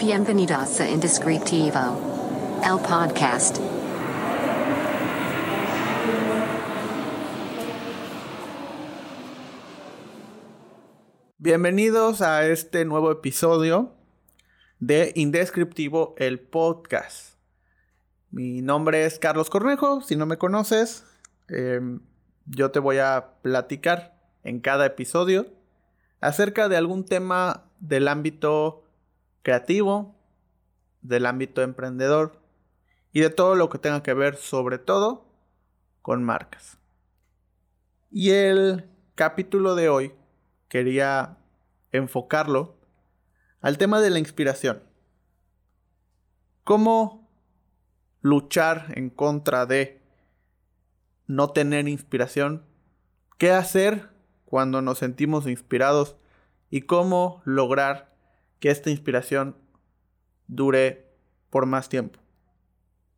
Bienvenidos 0.00 0.80
a 0.80 0.88
Indescriptivo, 0.88 1.78
el 2.64 2.78
podcast. 2.88 3.58
Bienvenidos 11.36 12.22
a 12.22 12.46
este 12.46 12.86
nuevo 12.86 13.10
episodio 13.12 13.92
de 14.78 15.12
Indescriptivo, 15.16 16.14
el 16.16 16.40
podcast. 16.40 17.34
Mi 18.30 18.62
nombre 18.62 19.04
es 19.04 19.18
Carlos 19.18 19.50
Cornejo, 19.50 20.00
si 20.00 20.16
no 20.16 20.24
me 20.24 20.38
conoces, 20.38 21.04
em, 21.48 22.00
yo 22.46 22.70
te 22.70 22.78
voy 22.78 22.96
a 22.96 23.34
platicar 23.42 24.18
en 24.44 24.60
cada 24.60 24.86
episodio 24.86 25.48
acerca 26.22 26.70
de 26.70 26.78
algún 26.78 27.04
tema 27.04 27.66
del 27.80 28.08
ámbito 28.08 28.82
creativo, 29.42 30.14
del 31.02 31.26
ámbito 31.26 31.62
emprendedor 31.62 32.40
y 33.12 33.20
de 33.20 33.30
todo 33.30 33.54
lo 33.54 33.68
que 33.70 33.78
tenga 33.78 34.02
que 34.02 34.14
ver 34.14 34.36
sobre 34.36 34.78
todo 34.78 35.26
con 36.02 36.24
marcas. 36.24 36.78
Y 38.10 38.30
el 38.30 38.88
capítulo 39.14 39.74
de 39.74 39.88
hoy 39.88 40.14
quería 40.68 41.38
enfocarlo 41.92 42.76
al 43.60 43.78
tema 43.78 44.00
de 44.00 44.10
la 44.10 44.18
inspiración. 44.18 44.82
¿Cómo 46.64 47.28
luchar 48.20 48.92
en 48.96 49.10
contra 49.10 49.66
de 49.66 50.02
no 51.26 51.50
tener 51.50 51.88
inspiración? 51.88 52.64
¿Qué 53.38 53.50
hacer 53.50 54.10
cuando 54.44 54.82
nos 54.82 54.98
sentimos 54.98 55.46
inspirados? 55.46 56.16
¿Y 56.68 56.82
cómo 56.82 57.42
lograr 57.44 58.09
que 58.60 58.70
esta 58.70 58.90
inspiración 58.90 59.56
dure 60.46 61.10
por 61.50 61.66
más 61.66 61.88
tiempo. 61.88 62.20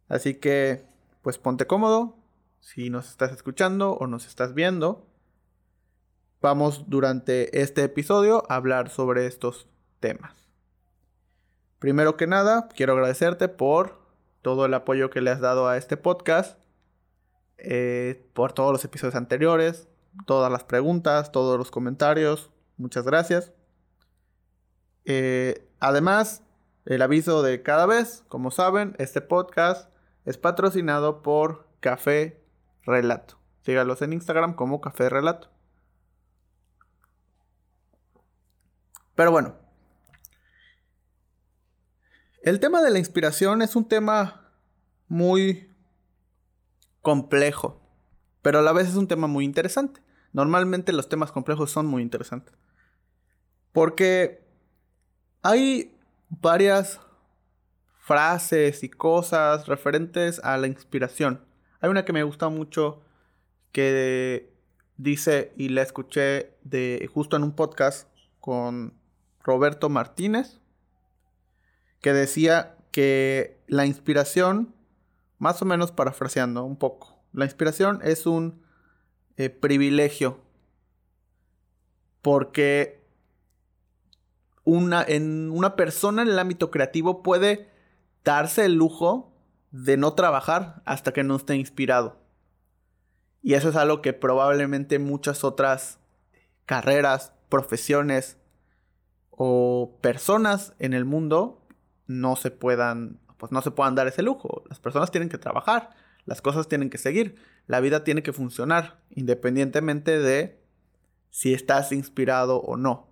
Así 0.08 0.34
que, 0.34 0.86
pues 1.22 1.38
ponte 1.38 1.66
cómodo, 1.66 2.16
si 2.60 2.90
nos 2.90 3.08
estás 3.10 3.32
escuchando 3.32 3.92
o 3.94 4.06
nos 4.06 4.26
estás 4.26 4.54
viendo. 4.54 5.06
Vamos 6.40 6.84
durante 6.88 7.60
este 7.60 7.84
episodio 7.84 8.44
a 8.48 8.56
hablar 8.56 8.88
sobre 8.88 9.26
estos 9.26 9.68
temas. 10.00 10.48
Primero 11.78 12.16
que 12.16 12.26
nada, 12.26 12.68
quiero 12.68 12.94
agradecerte 12.94 13.48
por 13.48 14.00
todo 14.40 14.66
el 14.66 14.74
apoyo 14.74 15.10
que 15.10 15.20
le 15.20 15.30
has 15.30 15.40
dado 15.40 15.68
a 15.68 15.76
este 15.76 15.96
podcast, 15.96 16.58
eh, 17.58 18.28
por 18.32 18.52
todos 18.52 18.72
los 18.72 18.84
episodios 18.84 19.14
anteriores, 19.14 19.88
todas 20.26 20.50
las 20.50 20.64
preguntas, 20.64 21.32
todos 21.32 21.58
los 21.58 21.70
comentarios. 21.70 22.50
Muchas 22.76 23.04
gracias. 23.04 23.52
Eh, 25.04 25.68
además, 25.80 26.42
el 26.84 27.02
aviso 27.02 27.42
de 27.42 27.62
cada 27.62 27.86
vez, 27.86 28.24
como 28.28 28.50
saben, 28.50 28.94
este 28.98 29.20
podcast 29.20 29.90
es 30.24 30.38
patrocinado 30.38 31.22
por 31.22 31.68
Café 31.80 32.40
Relato. 32.84 33.38
Sígalos 33.64 34.02
en 34.02 34.12
Instagram 34.12 34.54
como 34.54 34.80
Café 34.80 35.08
Relato. 35.08 35.50
Pero 39.14 39.30
bueno, 39.30 39.56
el 42.42 42.58
tema 42.58 42.82
de 42.82 42.90
la 42.90 42.98
inspiración 42.98 43.62
es 43.62 43.76
un 43.76 43.86
tema 43.86 44.52
muy 45.06 45.70
complejo, 47.02 47.80
pero 48.40 48.60
a 48.60 48.62
la 48.62 48.72
vez 48.72 48.88
es 48.88 48.96
un 48.96 49.06
tema 49.06 49.26
muy 49.26 49.44
interesante. 49.44 50.00
Normalmente 50.32 50.92
los 50.92 51.08
temas 51.08 51.30
complejos 51.30 51.70
son 51.70 51.86
muy 51.86 52.02
interesantes. 52.02 52.54
Porque 53.72 54.41
hay 55.42 55.96
varias 56.28 57.00
frases 57.98 58.82
y 58.84 58.88
cosas 58.88 59.66
referentes 59.66 60.40
a 60.44 60.56
la 60.56 60.68
inspiración. 60.68 61.44
Hay 61.80 61.90
una 61.90 62.04
que 62.04 62.12
me 62.12 62.22
gusta 62.22 62.48
mucho 62.48 63.02
que 63.72 64.52
dice 64.96 65.52
y 65.56 65.68
la 65.68 65.82
escuché 65.82 66.54
de 66.62 67.08
justo 67.12 67.36
en 67.36 67.42
un 67.42 67.52
podcast 67.52 68.08
con 68.40 68.94
Roberto 69.42 69.88
Martínez 69.88 70.60
que 72.00 72.12
decía 72.12 72.76
que 72.90 73.60
la 73.66 73.86
inspiración, 73.86 74.74
más 75.38 75.60
o 75.62 75.64
menos 75.64 75.92
parafraseando 75.92 76.64
un 76.64 76.76
poco, 76.76 77.20
la 77.32 77.44
inspiración 77.44 78.00
es 78.02 78.26
un 78.26 78.62
eh, 79.36 79.48
privilegio 79.48 80.40
porque 82.20 83.01
una, 84.64 85.02
en 85.02 85.50
una 85.50 85.76
persona 85.76 86.22
en 86.22 86.28
el 86.28 86.38
ámbito 86.38 86.70
creativo 86.70 87.22
puede 87.22 87.68
darse 88.24 88.64
el 88.64 88.74
lujo 88.74 89.32
de 89.70 89.96
no 89.96 90.14
trabajar 90.14 90.82
hasta 90.84 91.12
que 91.12 91.24
no 91.24 91.36
esté 91.36 91.56
inspirado. 91.56 92.20
Y 93.42 93.54
eso 93.54 93.70
es 93.70 93.76
algo 93.76 94.02
que 94.02 94.12
probablemente 94.12 94.98
muchas 94.98 95.42
otras 95.42 95.98
carreras, 96.64 97.32
profesiones 97.48 98.36
o 99.30 99.98
personas 100.00 100.74
en 100.78 100.92
el 100.92 101.04
mundo 101.04 101.66
no 102.06 102.36
se 102.36 102.50
puedan, 102.50 103.18
pues 103.38 103.50
no 103.50 103.62
se 103.62 103.72
puedan 103.72 103.96
dar 103.96 104.06
ese 104.06 104.22
lujo. 104.22 104.62
Las 104.68 104.78
personas 104.78 105.10
tienen 105.10 105.28
que 105.28 105.38
trabajar, 105.38 105.90
las 106.24 106.40
cosas 106.40 106.68
tienen 106.68 106.90
que 106.90 106.98
seguir, 106.98 107.34
la 107.66 107.80
vida 107.80 108.04
tiene 108.04 108.22
que 108.22 108.32
funcionar 108.32 109.00
independientemente 109.10 110.20
de 110.20 110.62
si 111.30 111.52
estás 111.52 111.90
inspirado 111.90 112.60
o 112.60 112.76
no 112.76 113.11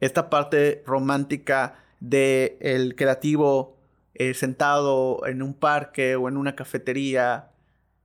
esta 0.00 0.30
parte 0.30 0.82
romántica 0.86 1.76
de 2.00 2.58
el 2.60 2.96
creativo 2.96 3.76
eh, 4.14 4.34
sentado 4.34 5.26
en 5.26 5.42
un 5.42 5.54
parque 5.54 6.16
o 6.16 6.28
en 6.28 6.36
una 6.36 6.56
cafetería 6.56 7.50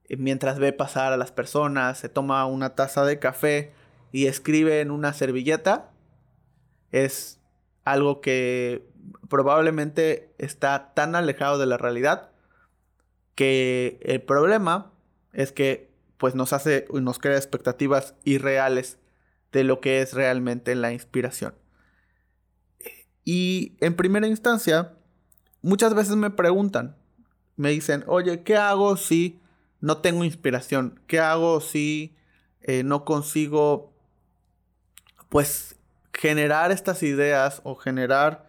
eh, 0.08 0.18
mientras 0.18 0.60
ve 0.60 0.74
pasar 0.74 1.14
a 1.14 1.18
las 1.18 1.32
personas, 1.32 1.98
se 2.00 2.10
toma 2.10 2.46
una 2.46 2.76
taza 2.76 3.06
de 3.06 3.20
café 3.20 3.72
y 4.12 4.28
escribe 4.28 4.82
en 4.82 4.92
una 4.92 5.14
servilleta, 5.14 5.92
es 6.92 7.40
algo 7.84 8.22
que 8.22 8.88
probablemente 9.30 10.34
está 10.38 10.94
tan 10.94 11.16
alejado 11.16 11.58
de 11.58 11.66
la 11.66 11.78
realidad 11.78 12.32
que 13.36 14.00
el 14.02 14.22
problema 14.22 14.92
es 15.34 15.52
que 15.52 15.92
pues 16.18 16.36
nos 16.36 16.54
hace 16.54 16.88
nos 16.94 17.20
crea 17.20 17.36
expectativas 17.36 18.16
irreales 18.24 18.98
de 19.52 19.64
lo 19.64 19.82
que 19.82 20.02
es 20.02 20.14
realmente 20.14 20.74
la 20.76 20.94
inspiración. 20.94 21.54
Y 23.26 23.76
en 23.82 23.96
primera 23.96 24.28
instancia, 24.28 24.94
muchas 25.64 25.96
veces 25.96 26.16
me 26.16 26.30
preguntan, 26.30 26.96
me 27.56 27.72
dicen, 27.72 28.04
oye, 28.08 28.44
¿qué 28.44 28.56
hago 28.56 28.98
si 28.98 29.42
no 29.82 29.98
tengo 29.98 30.24
inspiración? 30.24 31.02
¿Qué 31.08 31.20
hago 31.20 31.60
si 31.60 32.16
eh, 32.62 32.84
no 32.84 33.04
consigo, 33.04 33.94
pues, 35.30 35.76
generar 36.14 36.72
estas 36.72 37.02
ideas 37.02 37.62
o 37.64 37.76
generar 37.76 38.48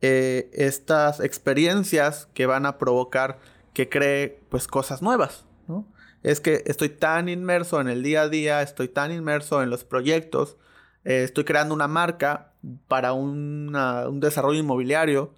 eh, 0.00 0.50
estas 0.52 1.20
experiencias 1.20 2.28
que 2.34 2.46
van 2.46 2.66
a 2.66 2.78
provocar 2.78 3.38
que 3.74 3.88
cree, 3.88 4.40
pues, 4.48 4.66
cosas 4.66 5.02
nuevas, 5.02 5.44
¿no? 5.68 5.86
Es 6.24 6.40
que 6.40 6.64
estoy 6.66 6.88
tan 6.88 7.28
inmerso 7.28 7.80
en 7.80 7.86
el 7.88 8.02
día 8.02 8.22
a 8.22 8.28
día, 8.28 8.62
estoy 8.62 8.88
tan 8.88 9.12
inmerso 9.12 9.62
en 9.62 9.70
los 9.70 9.84
proyectos, 9.84 10.56
eh, 11.04 11.22
estoy 11.22 11.44
creando 11.44 11.72
una 11.72 11.86
marca 11.86 12.55
para 12.88 13.12
un 13.12 14.20
desarrollo 14.20 14.58
inmobiliario 14.58 15.34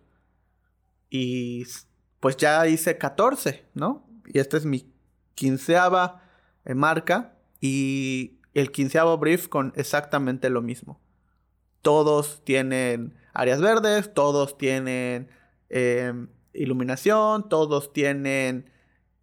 y 1.10 1.64
pues 2.20 2.36
ya 2.36 2.66
hice 2.66 2.98
14, 2.98 3.64
¿no? 3.74 4.06
Y 4.26 4.38
esta 4.38 4.56
es 4.56 4.64
mi 4.64 4.92
quinceava 5.34 6.22
eh, 6.64 6.74
marca 6.74 7.36
y 7.60 8.38
el 8.54 8.70
quinceavo 8.70 9.16
brief 9.18 9.48
con 9.48 9.72
exactamente 9.76 10.50
lo 10.50 10.62
mismo. 10.62 11.00
Todos 11.82 12.42
tienen 12.44 13.14
áreas 13.32 13.60
verdes, 13.60 14.12
todos 14.12 14.58
tienen 14.58 15.28
em, 15.68 16.28
iluminación, 16.52 17.48
todos 17.48 17.92
tienen, 17.92 18.70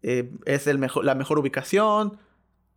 eh, 0.02 0.32
es 0.46 0.66
el 0.66 0.78
mejor, 0.78 1.04
la 1.04 1.14
mejor 1.14 1.38
ubicación, 1.38 2.18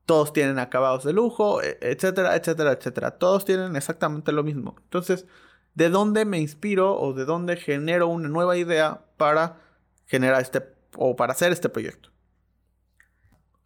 todos 0.10 0.34
tienen 0.34 0.58
acabados 0.58 1.04
de 1.04 1.14
lujo, 1.14 1.62
e, 1.62 1.78
etcétera, 1.82 2.36
etcétera, 2.36 2.72
etcétera. 2.72 3.12
Todos 3.20 3.46
tienen 3.46 3.76
exactamente 3.76 4.32
lo 4.32 4.44
mismo. 4.44 4.76
Entonces, 4.86 5.28
¿de 5.76 5.90
dónde 5.90 6.26
me 6.26 6.40
inspiro 6.40 7.00
o 7.00 7.14
de 7.14 7.26
dónde 7.26 7.58
genero 7.58 8.08
una 8.08 8.28
nueva 8.28 8.58
idea 8.58 9.06
para 9.18 9.62
generar 10.08 10.42
este 10.42 10.64
o 10.98 11.16
para 11.16 11.34
hacer 11.34 11.52
este 11.52 11.70
proyecto? 11.70 12.10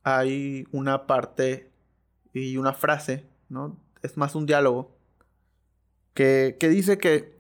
Hay 0.04 0.68
una 0.74 1.08
parte 1.08 1.72
y 2.34 2.58
una 2.58 2.74
frase, 2.74 3.26
¿no? 3.48 3.80
Es 4.02 4.18
más 4.18 4.36
un 4.36 4.46
diálogo 4.46 4.98
que, 6.14 6.58
que 6.60 6.68
dice 6.68 6.98
que 6.98 7.40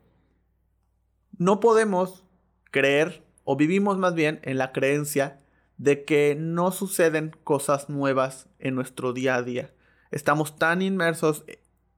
no 1.37 1.59
podemos 1.59 2.23
creer 2.71 3.21
o 3.43 3.57
vivimos 3.57 3.97
más 3.97 4.13
bien 4.13 4.39
en 4.43 4.57
la 4.57 4.71
creencia 4.71 5.41
de 5.83 6.05
que 6.05 6.37
no 6.39 6.71
suceden 6.71 7.35
cosas 7.43 7.89
nuevas 7.89 8.47
en 8.57 8.73
nuestro 8.73 9.11
día 9.11 9.35
a 9.35 9.41
día. 9.41 9.73
Estamos 10.11 10.55
tan 10.55 10.81
inmersos 10.81 11.43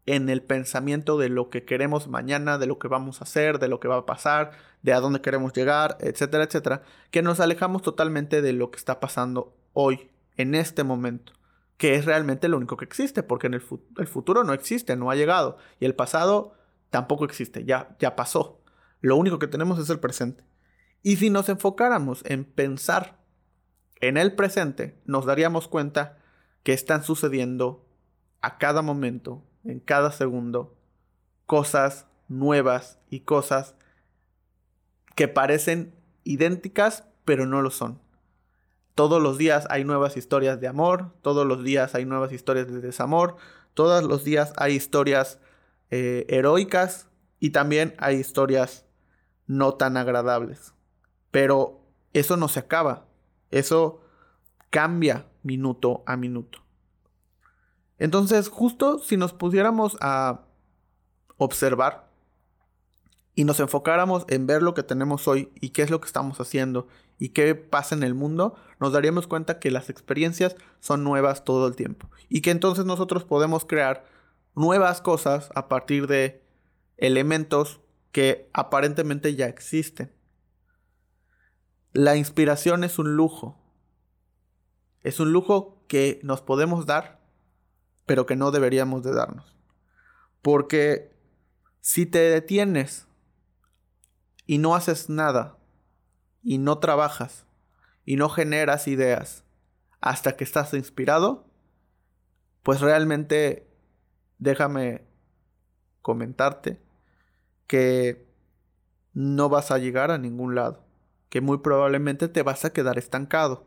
en 0.07 0.29
el 0.29 0.41
pensamiento 0.41 1.19
de 1.19 1.29
lo 1.29 1.51
que 1.51 1.65
queremos 1.65 2.07
mañana, 2.07 2.57
de 2.57 2.65
lo 2.65 2.79
que 2.79 2.87
vamos 2.87 3.21
a 3.21 3.25
hacer, 3.25 3.59
de 3.59 3.67
lo 3.67 3.79
que 3.79 3.87
va 3.87 3.97
a 3.97 4.05
pasar, 4.07 4.53
de 4.81 4.91
a 4.91 4.99
dónde 4.99 5.21
queremos 5.21 5.53
llegar, 5.53 5.97
etcétera, 5.99 6.45
etcétera, 6.45 6.81
que 7.11 7.21
nos 7.21 7.39
alejamos 7.39 7.83
totalmente 7.83 8.41
de 8.41 8.53
lo 8.53 8.71
que 8.71 8.77
está 8.77 8.99
pasando 8.99 9.55
hoy, 9.73 10.09
en 10.35 10.55
este 10.55 10.83
momento, 10.83 11.33
que 11.77 11.93
es 11.93 12.05
realmente 12.05 12.47
lo 12.47 12.57
único 12.57 12.77
que 12.77 12.85
existe, 12.85 13.21
porque 13.21 13.45
en 13.45 13.53
el, 13.53 13.63
el 13.99 14.07
futuro 14.07 14.43
no 14.43 14.53
existe, 14.53 14.95
no 14.95 15.11
ha 15.11 15.15
llegado, 15.15 15.57
y 15.79 15.85
el 15.85 15.93
pasado 15.93 16.55
tampoco 16.89 17.23
existe, 17.23 17.65
ya, 17.65 17.95
ya 17.99 18.15
pasó. 18.15 18.63
Lo 19.01 19.15
único 19.15 19.37
que 19.37 19.47
tenemos 19.47 19.77
es 19.77 19.91
el 19.91 19.99
presente. 19.99 20.43
Y 21.03 21.17
si 21.17 21.29
nos 21.29 21.49
enfocáramos 21.49 22.23
en 22.25 22.45
pensar 22.45 23.23
en 24.01 24.17
el 24.17 24.33
presente, 24.35 24.99
nos 25.05 25.25
daríamos 25.25 25.67
cuenta 25.67 26.17
que 26.63 26.73
están 26.73 27.03
sucediendo 27.03 27.85
a 28.41 28.57
cada 28.57 28.81
momento, 28.81 29.43
en 29.63 29.79
cada 29.79 30.11
segundo, 30.11 30.75
cosas 31.45 32.07
nuevas 32.27 32.99
y 33.09 33.21
cosas 33.21 33.75
que 35.15 35.27
parecen 35.27 35.95
idénticas, 36.23 37.05
pero 37.23 37.45
no 37.45 37.61
lo 37.61 37.71
son. 37.71 37.99
Todos 38.95 39.21
los 39.21 39.37
días 39.37 39.67
hay 39.69 39.83
nuevas 39.83 40.17
historias 40.17 40.59
de 40.61 40.67
amor, 40.67 41.11
todos 41.21 41.45
los 41.45 41.63
días 41.63 41.95
hay 41.95 42.05
nuevas 42.05 42.31
historias 42.31 42.67
de 42.67 42.79
desamor, 42.79 43.35
todos 43.73 44.03
los 44.03 44.23
días 44.23 44.53
hay 44.57 44.73
historias 44.73 45.39
eh, 45.91 46.25
heroicas 46.29 47.09
y 47.39 47.49
también 47.49 47.93
hay 47.97 48.15
historias 48.15 48.85
no 49.47 49.73
tan 49.75 49.97
agradables. 49.97 50.73
Pero 51.31 51.81
eso 52.13 52.37
no 52.37 52.47
se 52.47 52.61
acaba, 52.61 53.04
eso 53.51 54.01
cambia 54.69 55.25
minuto 55.43 56.03
a 56.05 56.17
minuto. 56.17 56.59
Entonces, 57.97 58.49
justo 58.49 58.99
si 58.99 59.17
nos 59.17 59.33
pusiéramos 59.33 59.97
a 60.01 60.41
observar 61.37 62.09
y 63.35 63.43
nos 63.43 63.59
enfocáramos 63.59 64.25
en 64.29 64.47
ver 64.47 64.61
lo 64.61 64.73
que 64.73 64.83
tenemos 64.83 65.27
hoy 65.27 65.51
y 65.59 65.69
qué 65.69 65.81
es 65.81 65.89
lo 65.89 65.99
que 65.99 66.07
estamos 66.07 66.39
haciendo 66.39 66.87
y 67.19 67.29
qué 67.29 67.55
pasa 67.55 67.95
en 67.95 68.03
el 68.03 68.13
mundo, 68.13 68.55
nos 68.79 68.93
daríamos 68.93 69.27
cuenta 69.27 69.59
que 69.59 69.71
las 69.71 69.89
experiencias 69.89 70.55
son 70.79 71.03
nuevas 71.03 71.43
todo 71.43 71.67
el 71.67 71.75
tiempo 71.75 72.09
y 72.29 72.41
que 72.41 72.51
entonces 72.51 72.85
nosotros 72.85 73.23
podemos 73.23 73.65
crear 73.65 74.05
nuevas 74.55 75.01
cosas 75.01 75.49
a 75.55 75.67
partir 75.67 76.07
de 76.07 76.41
elementos 76.97 77.81
que 78.11 78.49
aparentemente 78.53 79.35
ya 79.35 79.47
existen. 79.47 80.11
La 81.95 82.15
inspiración 82.15 82.83
es 82.83 82.99
un 82.99 83.15
lujo. 83.15 83.57
Es 85.01 85.19
un 85.19 85.31
lujo 85.31 85.81
que 85.87 86.19
nos 86.23 86.41
podemos 86.41 86.85
dar 86.85 87.25
pero 88.05 88.25
que 88.25 88.35
no 88.35 88.51
deberíamos 88.51 89.03
de 89.03 89.13
darnos. 89.13 89.55
Porque 90.41 91.11
si 91.81 92.05
te 92.05 92.19
detienes 92.19 93.07
y 94.45 94.57
no 94.57 94.75
haces 94.75 95.09
nada, 95.09 95.57
y 96.43 96.59
no 96.59 96.77
trabajas, 96.77 97.47
y 98.05 98.17
no 98.17 98.29
generas 98.29 98.87
ideas 98.87 99.43
hasta 99.99 100.35
que 100.35 100.43
estás 100.43 100.73
inspirado, 100.75 101.49
pues 102.61 102.81
realmente 102.81 103.67
déjame 104.37 105.07
comentarte 106.03 106.79
que 107.65 108.27
no 109.13 109.49
vas 109.49 109.71
a 109.71 109.79
llegar 109.79 110.11
a 110.11 110.19
ningún 110.19 110.53
lado, 110.53 110.84
que 111.35 111.41
muy 111.41 111.57
probablemente 111.57 112.29
te 112.29 112.43
vas 112.43 112.63
a 112.63 112.71
quedar 112.71 112.97
estancado. 112.97 113.65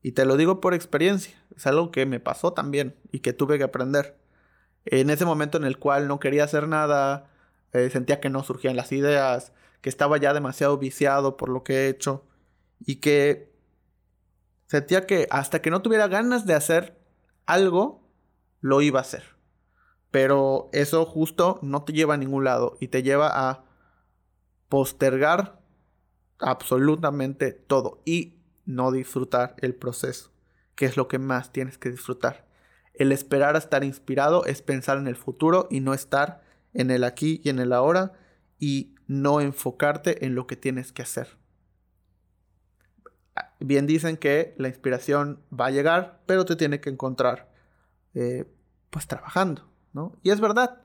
Y 0.00 0.12
te 0.12 0.24
lo 0.24 0.38
digo 0.38 0.62
por 0.62 0.72
experiencia, 0.72 1.36
es 1.54 1.66
algo 1.66 1.90
que 1.90 2.06
me 2.06 2.20
pasó 2.20 2.54
también 2.54 2.96
y 3.12 3.18
que 3.18 3.34
tuve 3.34 3.58
que 3.58 3.64
aprender. 3.64 4.16
En 4.86 5.10
ese 5.10 5.26
momento 5.26 5.58
en 5.58 5.64
el 5.64 5.78
cual 5.78 6.08
no 6.08 6.18
quería 6.20 6.44
hacer 6.44 6.68
nada, 6.68 7.28
eh, 7.74 7.90
sentía 7.90 8.18
que 8.18 8.30
no 8.30 8.42
surgían 8.42 8.76
las 8.76 8.92
ideas, 8.92 9.52
que 9.82 9.90
estaba 9.90 10.16
ya 10.16 10.32
demasiado 10.32 10.78
viciado 10.78 11.36
por 11.36 11.50
lo 11.50 11.64
que 11.64 11.74
he 11.74 11.88
hecho 11.90 12.24
y 12.80 12.96
que 12.96 13.52
sentía 14.66 15.06
que 15.06 15.28
hasta 15.30 15.60
que 15.60 15.70
no 15.70 15.82
tuviera 15.82 16.08
ganas 16.08 16.46
de 16.46 16.54
hacer 16.54 16.98
algo, 17.44 18.08
lo 18.62 18.80
iba 18.80 19.00
a 19.00 19.02
hacer. 19.02 19.36
Pero 20.10 20.70
eso 20.72 21.04
justo 21.04 21.58
no 21.60 21.84
te 21.84 21.92
lleva 21.92 22.14
a 22.14 22.16
ningún 22.16 22.44
lado 22.44 22.78
y 22.80 22.88
te 22.88 23.02
lleva 23.02 23.50
a 23.50 23.66
postergar 24.70 25.65
absolutamente 26.38 27.52
todo. 27.52 28.02
Y 28.04 28.36
no 28.64 28.90
disfrutar 28.90 29.54
el 29.58 29.74
proceso, 29.74 30.30
que 30.74 30.86
es 30.86 30.96
lo 30.96 31.08
que 31.08 31.18
más 31.18 31.52
tienes 31.52 31.78
que 31.78 31.90
disfrutar. 31.90 32.46
El 32.94 33.12
esperar 33.12 33.54
a 33.54 33.58
estar 33.58 33.84
inspirado 33.84 34.44
es 34.46 34.62
pensar 34.62 34.98
en 34.98 35.06
el 35.06 35.16
futuro 35.16 35.68
y 35.70 35.80
no 35.80 35.94
estar 35.94 36.42
en 36.72 36.90
el 36.90 37.04
aquí 37.04 37.40
y 37.44 37.50
en 37.50 37.58
el 37.58 37.72
ahora 37.72 38.12
y 38.58 38.94
no 39.06 39.40
enfocarte 39.40 40.24
en 40.24 40.34
lo 40.34 40.46
que 40.46 40.56
tienes 40.56 40.92
que 40.92 41.02
hacer. 41.02 41.36
Bien 43.60 43.86
dicen 43.86 44.16
que 44.16 44.54
la 44.58 44.68
inspiración 44.68 45.40
va 45.52 45.66
a 45.66 45.70
llegar, 45.70 46.20
pero 46.26 46.44
te 46.44 46.56
tiene 46.56 46.80
que 46.80 46.90
encontrar 46.90 47.50
eh, 48.14 48.44
pues 48.90 49.06
trabajando, 49.06 49.68
¿no? 49.92 50.16
Y 50.22 50.30
es 50.30 50.40
verdad. 50.40 50.82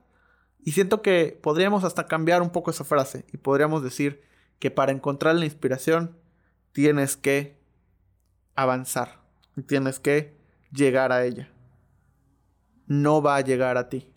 Y 0.64 0.74
siento 0.74 1.02
que 1.02 1.40
podríamos 1.42 1.84
hasta 1.84 2.08
cambiar 2.08 2.42
un 2.42 2.52
poco 2.52 2.72
esa 2.72 2.84
frase 2.84 3.26
y 3.32 3.38
podríamos 3.38 3.84
decir 3.84 4.22
que 4.62 4.70
para 4.70 4.92
encontrar 4.92 5.36
la 5.36 5.46
inspiración 5.46 6.16
tienes 6.72 7.18
que 7.18 7.60
avanzar. 8.56 9.20
Tienes 9.66 10.00
que 10.00 10.38
llegar 10.72 11.12
a 11.12 11.26
ella. 11.26 11.52
No 12.86 13.24
va 13.24 13.38
a 13.38 13.42
llegar 13.42 13.78
a 13.78 13.90
ti. 13.90 14.14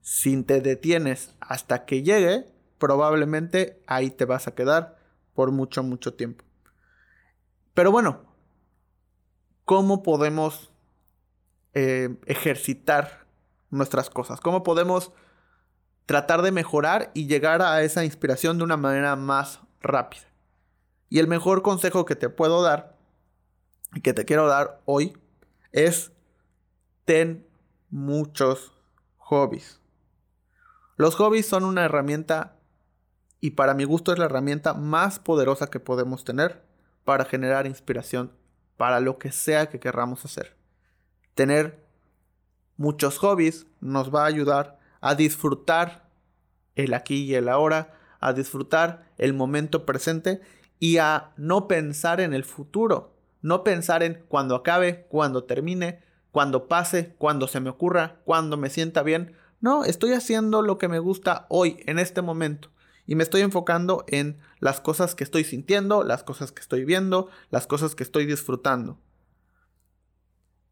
Si 0.00 0.42
te 0.42 0.60
detienes 0.60 1.36
hasta 1.40 1.84
que 1.84 2.02
llegue, 2.02 2.46
probablemente 2.78 3.80
ahí 3.86 4.10
te 4.10 4.24
vas 4.24 4.48
a 4.48 4.56
quedar 4.56 4.98
por 5.34 5.52
mucho, 5.52 5.84
mucho 5.84 6.14
tiempo. 6.14 6.44
Pero 7.72 7.92
bueno, 7.92 8.24
¿cómo 9.64 10.02
podemos 10.02 10.72
eh, 11.74 12.18
ejercitar 12.26 13.24
nuestras 13.70 14.10
cosas? 14.10 14.40
¿Cómo 14.40 14.64
podemos 14.64 15.12
tratar 16.10 16.42
de 16.42 16.50
mejorar 16.50 17.12
y 17.14 17.28
llegar 17.28 17.62
a 17.62 17.82
esa 17.82 18.04
inspiración 18.04 18.58
de 18.58 18.64
una 18.64 18.76
manera 18.76 19.14
más 19.14 19.60
rápida? 19.80 20.24
Y 21.08 21.20
el 21.20 21.28
mejor 21.28 21.62
consejo 21.62 22.04
que 22.04 22.16
te 22.16 22.28
puedo 22.28 22.62
dar 22.62 22.96
que 24.02 24.12
te 24.12 24.24
quiero 24.24 24.48
dar 24.48 24.80
hoy 24.86 25.16
es 25.70 26.10
ten 27.04 27.46
muchos 27.90 28.72
hobbies. 29.18 29.78
Los 30.96 31.14
hobbies 31.14 31.46
son 31.46 31.62
una 31.62 31.84
herramienta 31.84 32.56
y 33.38 33.52
para 33.52 33.74
mi 33.74 33.84
gusto 33.84 34.12
es 34.12 34.18
la 34.18 34.24
herramienta 34.24 34.74
más 34.74 35.20
poderosa 35.20 35.68
que 35.68 35.78
podemos 35.78 36.24
tener 36.24 36.64
para 37.04 37.24
generar 37.24 37.68
inspiración 37.68 38.32
para 38.76 38.98
lo 38.98 39.16
que 39.16 39.30
sea 39.30 39.68
que 39.68 39.78
querramos 39.78 40.24
hacer. 40.24 40.56
Tener 41.36 41.86
muchos 42.76 43.16
hobbies 43.18 43.68
nos 43.80 44.12
va 44.12 44.24
a 44.24 44.26
ayudar 44.26 44.79
a 45.00 45.14
disfrutar 45.14 46.08
el 46.74 46.94
aquí 46.94 47.24
y 47.24 47.34
el 47.34 47.48
ahora, 47.48 47.98
a 48.20 48.32
disfrutar 48.32 49.10
el 49.18 49.34
momento 49.34 49.86
presente 49.86 50.40
y 50.78 50.98
a 50.98 51.32
no 51.36 51.68
pensar 51.68 52.20
en 52.20 52.34
el 52.34 52.44
futuro. 52.44 53.16
No 53.42 53.64
pensar 53.64 54.02
en 54.02 54.24
cuando 54.28 54.54
acabe, 54.54 55.06
cuando 55.08 55.44
termine, 55.44 56.02
cuando 56.30 56.68
pase, 56.68 57.14
cuando 57.18 57.48
se 57.48 57.60
me 57.60 57.70
ocurra, 57.70 58.20
cuando 58.24 58.56
me 58.56 58.70
sienta 58.70 59.02
bien. 59.02 59.34
No, 59.60 59.84
estoy 59.84 60.12
haciendo 60.12 60.62
lo 60.62 60.78
que 60.78 60.88
me 60.88 60.98
gusta 60.98 61.46
hoy, 61.48 61.82
en 61.86 61.98
este 61.98 62.22
momento. 62.22 62.70
Y 63.06 63.14
me 63.14 63.22
estoy 63.22 63.40
enfocando 63.40 64.04
en 64.08 64.38
las 64.58 64.80
cosas 64.80 65.14
que 65.14 65.24
estoy 65.24 65.44
sintiendo, 65.44 66.04
las 66.04 66.22
cosas 66.22 66.52
que 66.52 66.60
estoy 66.60 66.84
viendo, 66.84 67.28
las 67.50 67.66
cosas 67.66 67.94
que 67.94 68.02
estoy 68.02 68.26
disfrutando. 68.26 68.98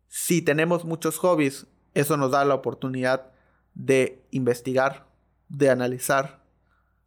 Si 0.09 0.41
tenemos 0.43 0.85
muchos 0.85 1.19
hobbies, 1.19 1.67
eso 1.95 2.17
nos 2.17 2.31
da 2.31 2.45
la 2.45 2.55
oportunidad 2.55 3.33
de 3.79 4.23
investigar, 4.31 5.07
de 5.49 5.71
analizar, 5.71 6.45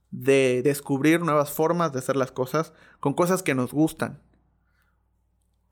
de 0.10 0.63
descubrir 0.63 1.22
nuevas 1.22 1.51
formas 1.51 1.94
de 1.94 2.00
hacer 2.00 2.16
las 2.16 2.32
cosas 2.32 2.74
con 3.00 3.13
cosas 3.13 3.44
que 3.44 3.54
nos 3.54 3.72
gustan 3.72 4.20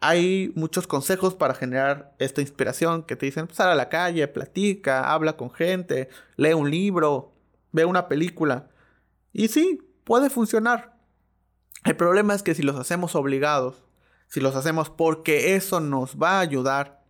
hay 0.01 0.51
muchos 0.55 0.87
consejos 0.87 1.35
para 1.35 1.53
generar 1.53 2.15
esta 2.19 2.41
inspiración 2.41 3.03
que 3.03 3.15
te 3.15 3.25
dicen, 3.25 3.49
sal 3.51 3.69
a 3.69 3.75
la 3.75 3.89
calle, 3.89 4.27
platica, 4.27 5.11
habla 5.11 5.35
con 5.35 5.51
gente, 5.51 6.09
lee 6.37 6.53
un 6.53 6.71
libro, 6.71 7.33
ve 7.71 7.85
una 7.85 8.07
película. 8.07 8.69
Y 9.33 9.49
sí, 9.49 9.81
puede 10.05 10.29
funcionar. 10.29 10.97
El 11.83 11.95
problema 11.95 12.33
es 12.33 12.43
que 12.43 12.55
si 12.55 12.63
los 12.63 12.77
hacemos 12.77 13.15
obligados, 13.15 13.83
si 14.27 14.39
los 14.39 14.55
hacemos 14.55 14.89
porque 14.89 15.55
eso 15.55 15.79
nos 15.79 16.17
va 16.17 16.37
a 16.37 16.41
ayudar 16.41 17.03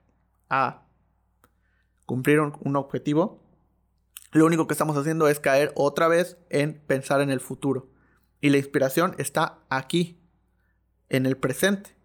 a 0.50 0.84
cumplir 2.06 2.40
un 2.40 2.76
objetivo, 2.76 3.39
lo 4.32 4.46
único 4.46 4.68
que 4.68 4.74
estamos 4.74 4.98
haciendo 4.98 5.28
es 5.28 5.40
caer 5.40 5.72
otra 5.76 6.08
vez 6.08 6.38
en 6.50 6.80
pensar 6.86 7.22
en 7.22 7.30
el 7.30 7.40
futuro. 7.40 7.90
Y 8.42 8.50
la 8.50 8.58
inspiración 8.58 9.16
está 9.18 9.60
aquí, 9.70 10.20
en 11.10 11.26
el 11.26 11.38
presente. 11.38 11.96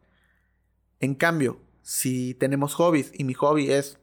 En 1.01 1.15
cambio, 1.15 1.61
si 1.83 2.35
tenemos 2.35 2.75
hobbies 2.75 3.13
y 3.15 3.25
mi 3.25 3.35
hobby 3.35 3.71
es 3.71 3.99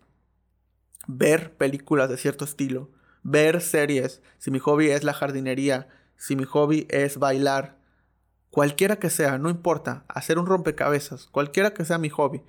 ver 1.07 1.57
películas 1.57 2.09
de 2.09 2.17
cierto 2.17 2.45
estilo, 2.45 2.91
ver 3.23 3.61
series, 3.61 4.21
si 4.37 4.51
mi 4.51 4.59
hobby 4.59 4.91
es 4.91 5.03
la 5.03 5.13
jardinería, 5.13 5.89
si 6.15 6.35
mi 6.35 6.45
hobby 6.45 6.87
es 6.89 7.17
bailar, 7.17 7.79
cualquiera 8.51 8.97
que 8.97 9.09
sea, 9.09 9.39
no 9.39 9.49
importa, 9.49 10.05
hacer 10.07 10.37
un 10.37 10.45
rompecabezas, 10.45 11.27
cualquiera 11.27 11.73
que 11.73 11.85
sea 11.85 11.97
mi 11.97 12.09
hobby, 12.09 12.43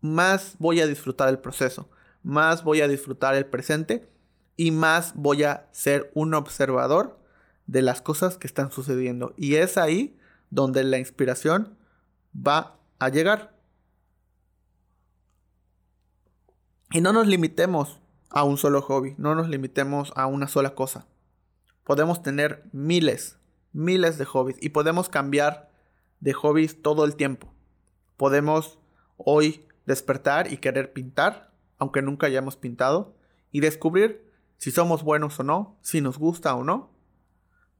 más 0.00 0.56
voy 0.58 0.80
a 0.80 0.86
disfrutar 0.86 1.28
el 1.28 1.38
proceso, 1.38 1.90
más 2.22 2.64
voy 2.64 2.80
a 2.80 2.88
disfrutar 2.88 3.34
el 3.34 3.46
presente 3.46 4.08
y 4.56 4.70
más 4.70 5.14
voy 5.14 5.44
a 5.44 5.68
ser 5.72 6.10
un 6.14 6.34
observador 6.34 7.18
de 7.66 7.82
las 7.82 8.02
cosas 8.02 8.36
que 8.36 8.46
están 8.46 8.70
sucediendo. 8.72 9.32
Y 9.36 9.54
es 9.54 9.78
ahí 9.78 10.18
donde 10.50 10.84
la 10.84 10.98
inspiración 10.98 11.76
va 12.34 12.78
a 12.98 13.08
llegar. 13.08 13.54
Y 16.92 17.00
no 17.00 17.12
nos 17.12 17.26
limitemos 17.26 18.00
a 18.30 18.44
un 18.44 18.56
solo 18.56 18.82
hobby, 18.82 19.14
no 19.18 19.34
nos 19.34 19.48
limitemos 19.48 20.12
a 20.16 20.26
una 20.26 20.48
sola 20.48 20.74
cosa. 20.74 21.06
Podemos 21.84 22.22
tener 22.22 22.64
miles, 22.72 23.38
miles 23.72 24.18
de 24.18 24.24
hobbies 24.24 24.58
y 24.60 24.70
podemos 24.70 25.08
cambiar 25.08 25.70
de 26.20 26.32
hobbies 26.32 26.82
todo 26.82 27.04
el 27.04 27.16
tiempo. 27.16 27.52
Podemos 28.16 28.78
hoy 29.16 29.66
despertar 29.86 30.52
y 30.52 30.58
querer 30.58 30.92
pintar, 30.92 31.49
aunque 31.80 32.02
nunca 32.02 32.28
hayamos 32.28 32.56
pintado, 32.56 33.16
y 33.50 33.60
descubrir 33.60 34.30
si 34.58 34.70
somos 34.70 35.02
buenos 35.02 35.40
o 35.40 35.42
no, 35.42 35.78
si 35.80 36.00
nos 36.00 36.18
gusta 36.18 36.54
o 36.54 36.62
no. 36.62 36.90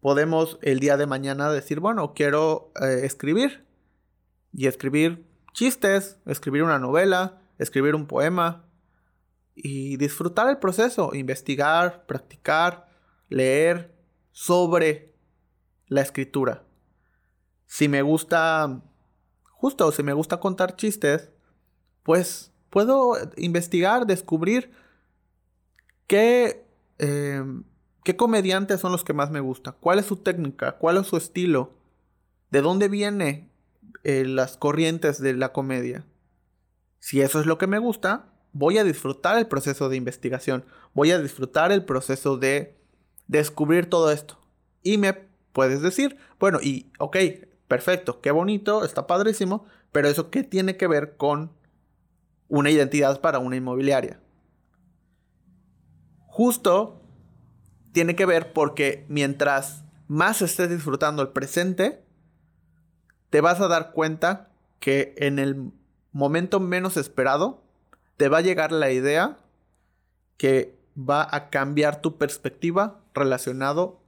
Podemos 0.01 0.59
el 0.63 0.81
día 0.81 0.97
de 0.97 1.07
mañana 1.07 1.53
decir, 1.53 1.79
bueno, 1.79 2.15
quiero 2.15 2.73
eh, 2.81 3.03
escribir 3.05 3.67
y 4.53 4.67
escribir 4.67 5.27
chistes, 5.53 6.19
escribir 6.27 6.63
una 6.63 6.79
novela, 6.79 7.43
escribir 7.59 7.95
un 7.95 8.07
poema 8.07 8.65
y 9.55 9.99
disfrutar 9.99 10.49
el 10.49 10.57
proceso, 10.57 11.15
investigar, 11.15 12.07
practicar, 12.07 12.89
leer 13.29 13.95
sobre 14.33 15.15
la 15.87 16.01
escritura. 16.01 16.65
Si 17.67 17.89
me 17.89 18.01
gusta, 18.01 18.83
justo, 19.51 19.93
si 19.93 20.03
me 20.03 20.15
gusta 20.15 20.41
contar 20.41 20.77
chistes, 20.77 21.31
pues 22.03 22.53
puedo 22.71 23.17
investigar, 23.37 24.07
descubrir 24.07 24.71
qué, 26.07 26.65
em, 26.99 27.65
qué 28.05 28.17
comediantes 28.17 28.81
son 28.81 28.93
los 28.93 29.05
que 29.05 29.13
más 29.13 29.31
me 29.31 29.41
gusta, 29.41 29.73
cuál 29.73 29.99
es 29.99 30.07
su 30.07 30.17
técnica, 30.17 30.73
cuál 30.73 30.97
es 30.97 31.07
su 31.07 31.17
estilo, 31.17 31.73
de 32.51 32.63
dónde 32.63 32.89
viene 32.89 33.51
eh, 34.03 34.25
las 34.25 34.57
corrientes 34.57 35.21
de 35.21 35.35
la 35.35 35.53
comedia. 35.53 36.05
Si 36.99 37.21
eso 37.21 37.41
es 37.41 37.47
lo 37.47 37.59
que 37.59 37.67
me 37.67 37.79
gusta, 37.79 38.27
voy 38.53 38.79
a 38.79 38.85
disfrutar 38.85 39.39
el 39.39 39.47
proceso 39.47 39.89
de 39.89 39.97
investigación, 39.97 40.65
voy 40.95 41.11
a 41.13 41.19
disfrutar 41.19 41.73
el 41.73 41.85
proceso 41.85 42.37
de 42.37 42.77
descubrir 43.27 43.89
todo 43.89 44.11
esto. 44.11 44.39
Y 44.83 44.99
me 44.99 45.15
puedes 45.53 45.83
decir, 45.83 46.17
bueno, 46.39 46.59
y 46.63 46.91
ok, 46.99 47.17
perfecto, 47.69 48.21
qué 48.21 48.31
bonito, 48.31 48.85
está 48.85 49.07
padrísimo, 49.07 49.67
pero 49.93 50.09
eso 50.09 50.31
qué 50.31 50.43
tiene 50.43 50.77
que 50.77 50.87
ver 50.87 51.17
con 51.17 51.53
una 52.51 52.69
identidad 52.71 53.21
para 53.21 53.39
una 53.39 53.57
inmobiliaria. 53.57 54.21
Justo 56.27 57.01
tiene 57.93 58.17
que 58.17 58.27
ver 58.27 58.53
porque 58.53 59.07
mientras 59.09 59.85
más 60.09 60.43
estés 60.43 60.69
disfrutando 60.69 61.23
el 61.23 61.29
presente, 61.29 62.05
te 63.31 63.41
vas 63.41 63.61
a 63.61 63.69
dar 63.69 63.93
cuenta 63.93 64.51
que 64.81 65.15
en 65.17 65.39
el 65.39 65.73
momento 66.13 66.59
menos 66.59 66.97
esperado 66.97 67.63
te 68.17 68.29
va 68.29 68.39
a 68.39 68.43
llegar 68.43 68.73
la 68.73 68.91
idea 68.91 69.39
que 70.37 70.77
va 70.97 71.27
a 71.31 71.51
cambiar 71.51 72.01
tu 72.01 72.19
perspectiva 72.19 73.01
relacionado 73.15 74.03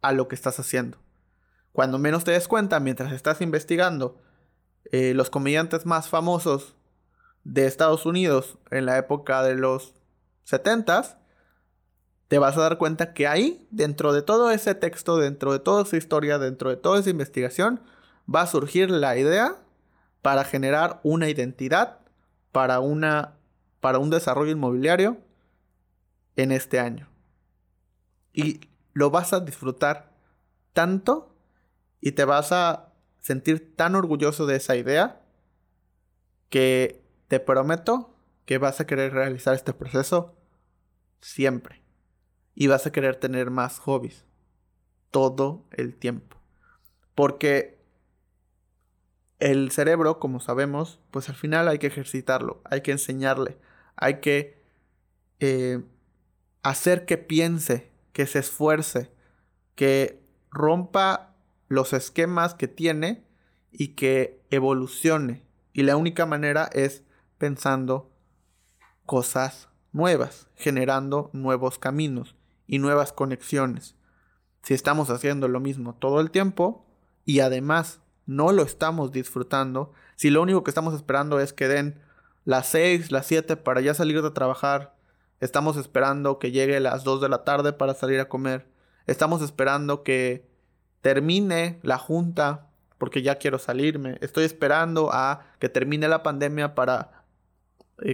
a 0.00 0.12
lo 0.12 0.28
que 0.28 0.36
estás 0.36 0.60
haciendo. 0.60 0.98
Cuando 1.72 1.98
menos 1.98 2.22
te 2.22 2.30
des 2.30 2.46
cuenta, 2.46 2.78
mientras 2.78 3.12
estás 3.12 3.40
investigando 3.40 4.20
eh, 4.92 5.12
los 5.14 5.28
comediantes 5.28 5.86
más 5.86 6.08
famosos 6.08 6.76
de 7.44 7.66
Estados 7.66 8.06
Unidos 8.06 8.58
en 8.70 8.86
la 8.86 8.98
época 8.98 9.42
de 9.42 9.54
los 9.54 9.94
70 10.44 11.20
te 12.28 12.38
vas 12.38 12.56
a 12.56 12.60
dar 12.60 12.78
cuenta 12.78 13.12
que 13.12 13.26
ahí, 13.26 13.66
dentro 13.72 14.12
de 14.12 14.22
todo 14.22 14.52
ese 14.52 14.76
texto, 14.76 15.16
dentro 15.16 15.52
de 15.52 15.58
toda 15.58 15.82
esa 15.82 15.96
historia, 15.96 16.38
dentro 16.38 16.70
de 16.70 16.76
toda 16.76 17.00
esa 17.00 17.10
investigación, 17.10 17.80
va 18.32 18.42
a 18.42 18.46
surgir 18.46 18.88
la 18.88 19.16
idea 19.18 19.56
para 20.22 20.44
generar 20.44 21.00
una 21.02 21.28
identidad 21.28 21.98
para 22.52 22.78
una 22.78 23.36
para 23.80 23.98
un 23.98 24.10
desarrollo 24.10 24.52
inmobiliario 24.52 25.18
en 26.36 26.52
este 26.52 26.78
año. 26.78 27.08
Y 28.32 28.60
lo 28.92 29.10
vas 29.10 29.32
a 29.32 29.40
disfrutar 29.40 30.12
tanto 30.72 31.34
y 32.00 32.12
te 32.12 32.24
vas 32.24 32.52
a 32.52 32.92
sentir 33.18 33.74
tan 33.74 33.96
orgulloso 33.96 34.46
de 34.46 34.56
esa 34.56 34.76
idea 34.76 35.22
que 36.48 36.99
te 37.30 37.38
prometo 37.38 38.12
que 38.44 38.58
vas 38.58 38.80
a 38.80 38.88
querer 38.88 39.12
realizar 39.12 39.54
este 39.54 39.72
proceso 39.72 40.34
siempre. 41.20 41.80
Y 42.56 42.66
vas 42.66 42.86
a 42.86 42.90
querer 42.90 43.14
tener 43.14 43.52
más 43.52 43.78
hobbies 43.78 44.24
todo 45.12 45.64
el 45.70 45.94
tiempo. 45.94 46.38
Porque 47.14 47.78
el 49.38 49.70
cerebro, 49.70 50.18
como 50.18 50.40
sabemos, 50.40 50.98
pues 51.12 51.28
al 51.28 51.36
final 51.36 51.68
hay 51.68 51.78
que 51.78 51.86
ejercitarlo, 51.86 52.62
hay 52.64 52.80
que 52.80 52.90
enseñarle, 52.90 53.58
hay 53.94 54.18
que 54.18 54.60
eh, 55.38 55.84
hacer 56.64 57.06
que 57.06 57.16
piense, 57.16 57.92
que 58.12 58.26
se 58.26 58.40
esfuerce, 58.40 59.12
que 59.76 60.20
rompa 60.50 61.36
los 61.68 61.92
esquemas 61.92 62.54
que 62.54 62.66
tiene 62.66 63.24
y 63.70 63.94
que 63.94 64.42
evolucione. 64.50 65.44
Y 65.72 65.84
la 65.84 65.96
única 65.96 66.26
manera 66.26 66.68
es 66.72 67.04
pensando 67.40 68.12
cosas 69.06 69.70
nuevas, 69.92 70.46
generando 70.56 71.30
nuevos 71.32 71.78
caminos 71.78 72.36
y 72.66 72.78
nuevas 72.78 73.14
conexiones. 73.14 73.96
Si 74.62 74.74
estamos 74.74 75.08
haciendo 75.08 75.48
lo 75.48 75.58
mismo 75.58 75.94
todo 75.94 76.20
el 76.20 76.30
tiempo 76.30 76.86
y 77.24 77.40
además 77.40 78.00
no 78.26 78.52
lo 78.52 78.62
estamos 78.62 79.10
disfrutando, 79.10 79.92
si 80.16 80.28
lo 80.28 80.42
único 80.42 80.62
que 80.62 80.70
estamos 80.70 80.92
esperando 80.92 81.40
es 81.40 81.54
que 81.54 81.66
den 81.66 81.98
las 82.44 82.66
6, 82.68 83.10
las 83.10 83.24
7 83.24 83.56
para 83.56 83.80
ya 83.80 83.94
salir 83.94 84.20
de 84.20 84.30
trabajar. 84.30 84.94
Estamos 85.40 85.78
esperando 85.78 86.38
que 86.38 86.50
llegue 86.50 86.78
las 86.78 87.04
2 87.04 87.22
de 87.22 87.30
la 87.30 87.42
tarde 87.44 87.72
para 87.72 87.94
salir 87.94 88.20
a 88.20 88.28
comer. 88.28 88.70
Estamos 89.06 89.40
esperando 89.40 90.02
que 90.02 90.46
termine 91.00 91.80
la 91.82 91.96
junta 91.96 92.66
porque 92.98 93.22
ya 93.22 93.36
quiero 93.36 93.58
salirme. 93.58 94.18
Estoy 94.20 94.44
esperando 94.44 95.08
a 95.10 95.46
que 95.58 95.70
termine 95.70 96.06
la 96.06 96.22
pandemia 96.22 96.74
para 96.74 97.19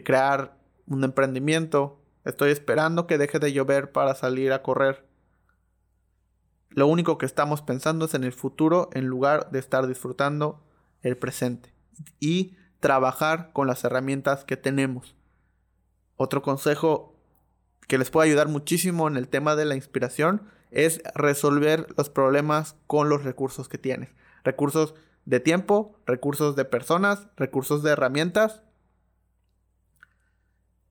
crear 0.04 0.56
un 0.86 1.04
emprendimiento. 1.04 2.00
Estoy 2.24 2.50
esperando 2.50 3.06
que 3.06 3.18
deje 3.18 3.38
de 3.38 3.52
llover 3.52 3.92
para 3.92 4.14
salir 4.14 4.52
a 4.52 4.62
correr. 4.62 5.06
Lo 6.70 6.86
único 6.86 7.18
que 7.18 7.26
estamos 7.26 7.62
pensando 7.62 8.06
es 8.06 8.14
en 8.14 8.24
el 8.24 8.32
futuro 8.32 8.90
en 8.92 9.06
lugar 9.06 9.50
de 9.50 9.58
estar 9.58 9.86
disfrutando 9.86 10.62
el 11.02 11.16
presente. 11.16 11.72
Y 12.20 12.56
trabajar 12.80 13.50
con 13.52 13.66
las 13.66 13.84
herramientas 13.84 14.44
que 14.44 14.56
tenemos. 14.56 15.16
Otro 16.16 16.42
consejo 16.42 17.14
que 17.88 17.98
les 17.98 18.10
puede 18.10 18.28
ayudar 18.28 18.48
muchísimo 18.48 19.08
en 19.08 19.16
el 19.16 19.28
tema 19.28 19.56
de 19.56 19.64
la 19.64 19.76
inspiración 19.76 20.42
es 20.70 21.00
resolver 21.14 21.86
los 21.96 22.10
problemas 22.10 22.76
con 22.86 23.08
los 23.08 23.24
recursos 23.24 23.68
que 23.68 23.78
tienes. 23.78 24.10
Recursos 24.44 24.94
de 25.24 25.40
tiempo, 25.40 25.98
recursos 26.06 26.56
de 26.56 26.64
personas, 26.64 27.28
recursos 27.36 27.82
de 27.82 27.92
herramientas. 27.92 28.62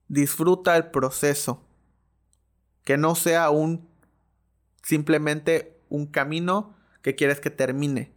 Disfruta 0.08 0.76
el 0.76 0.90
proceso. 0.90 1.62
Que 2.84 2.96
no 2.96 3.14
sea 3.14 3.50
un 3.50 3.88
simplemente 4.82 5.80
un 5.88 6.06
camino 6.06 6.74
que 7.02 7.16
quieres 7.16 7.40
que 7.40 7.50
termine. 7.50 8.12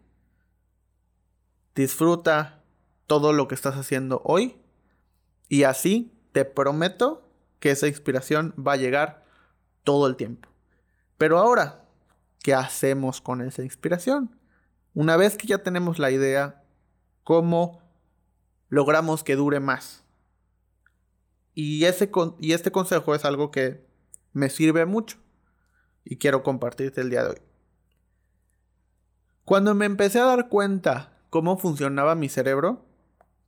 Disfruta 1.75 2.61
todo 3.07 3.33
lo 3.33 3.47
que 3.47 3.55
estás 3.55 3.75
haciendo 3.75 4.21
hoy 4.23 4.55
y 5.47 5.63
así 5.63 6.13
te 6.31 6.45
prometo 6.45 7.27
que 7.59 7.71
esa 7.71 7.87
inspiración 7.87 8.53
va 8.55 8.73
a 8.73 8.77
llegar 8.77 9.25
todo 9.83 10.07
el 10.07 10.15
tiempo. 10.15 10.47
Pero 11.17 11.39
ahora, 11.39 11.85
¿qué 12.43 12.53
hacemos 12.53 13.21
con 13.21 13.41
esa 13.41 13.63
inspiración? 13.63 14.37
Una 14.93 15.17
vez 15.17 15.37
que 15.37 15.47
ya 15.47 15.63
tenemos 15.63 15.97
la 15.97 16.11
idea, 16.11 16.63
¿cómo 17.23 17.81
logramos 18.69 19.23
que 19.23 19.35
dure 19.35 19.59
más? 19.59 20.03
Y, 21.61 21.83
ese, 21.83 22.09
y 22.39 22.53
este 22.53 22.71
consejo 22.71 23.13
es 23.13 23.25
algo 23.25 23.51
que 23.51 23.85
me 24.31 24.49
sirve 24.49 24.85
mucho 24.85 25.17
y 26.05 26.15
quiero 26.15 26.41
compartirte 26.41 27.01
el 27.01 27.09
día 27.09 27.23
de 27.23 27.31
hoy. 27.31 27.41
Cuando 29.43 29.75
me 29.75 29.85
empecé 29.85 30.21
a 30.21 30.25
dar 30.25 30.47
cuenta 30.47 31.17
cómo 31.29 31.57
funcionaba 31.57 32.15
mi 32.15 32.29
cerebro, 32.29 32.85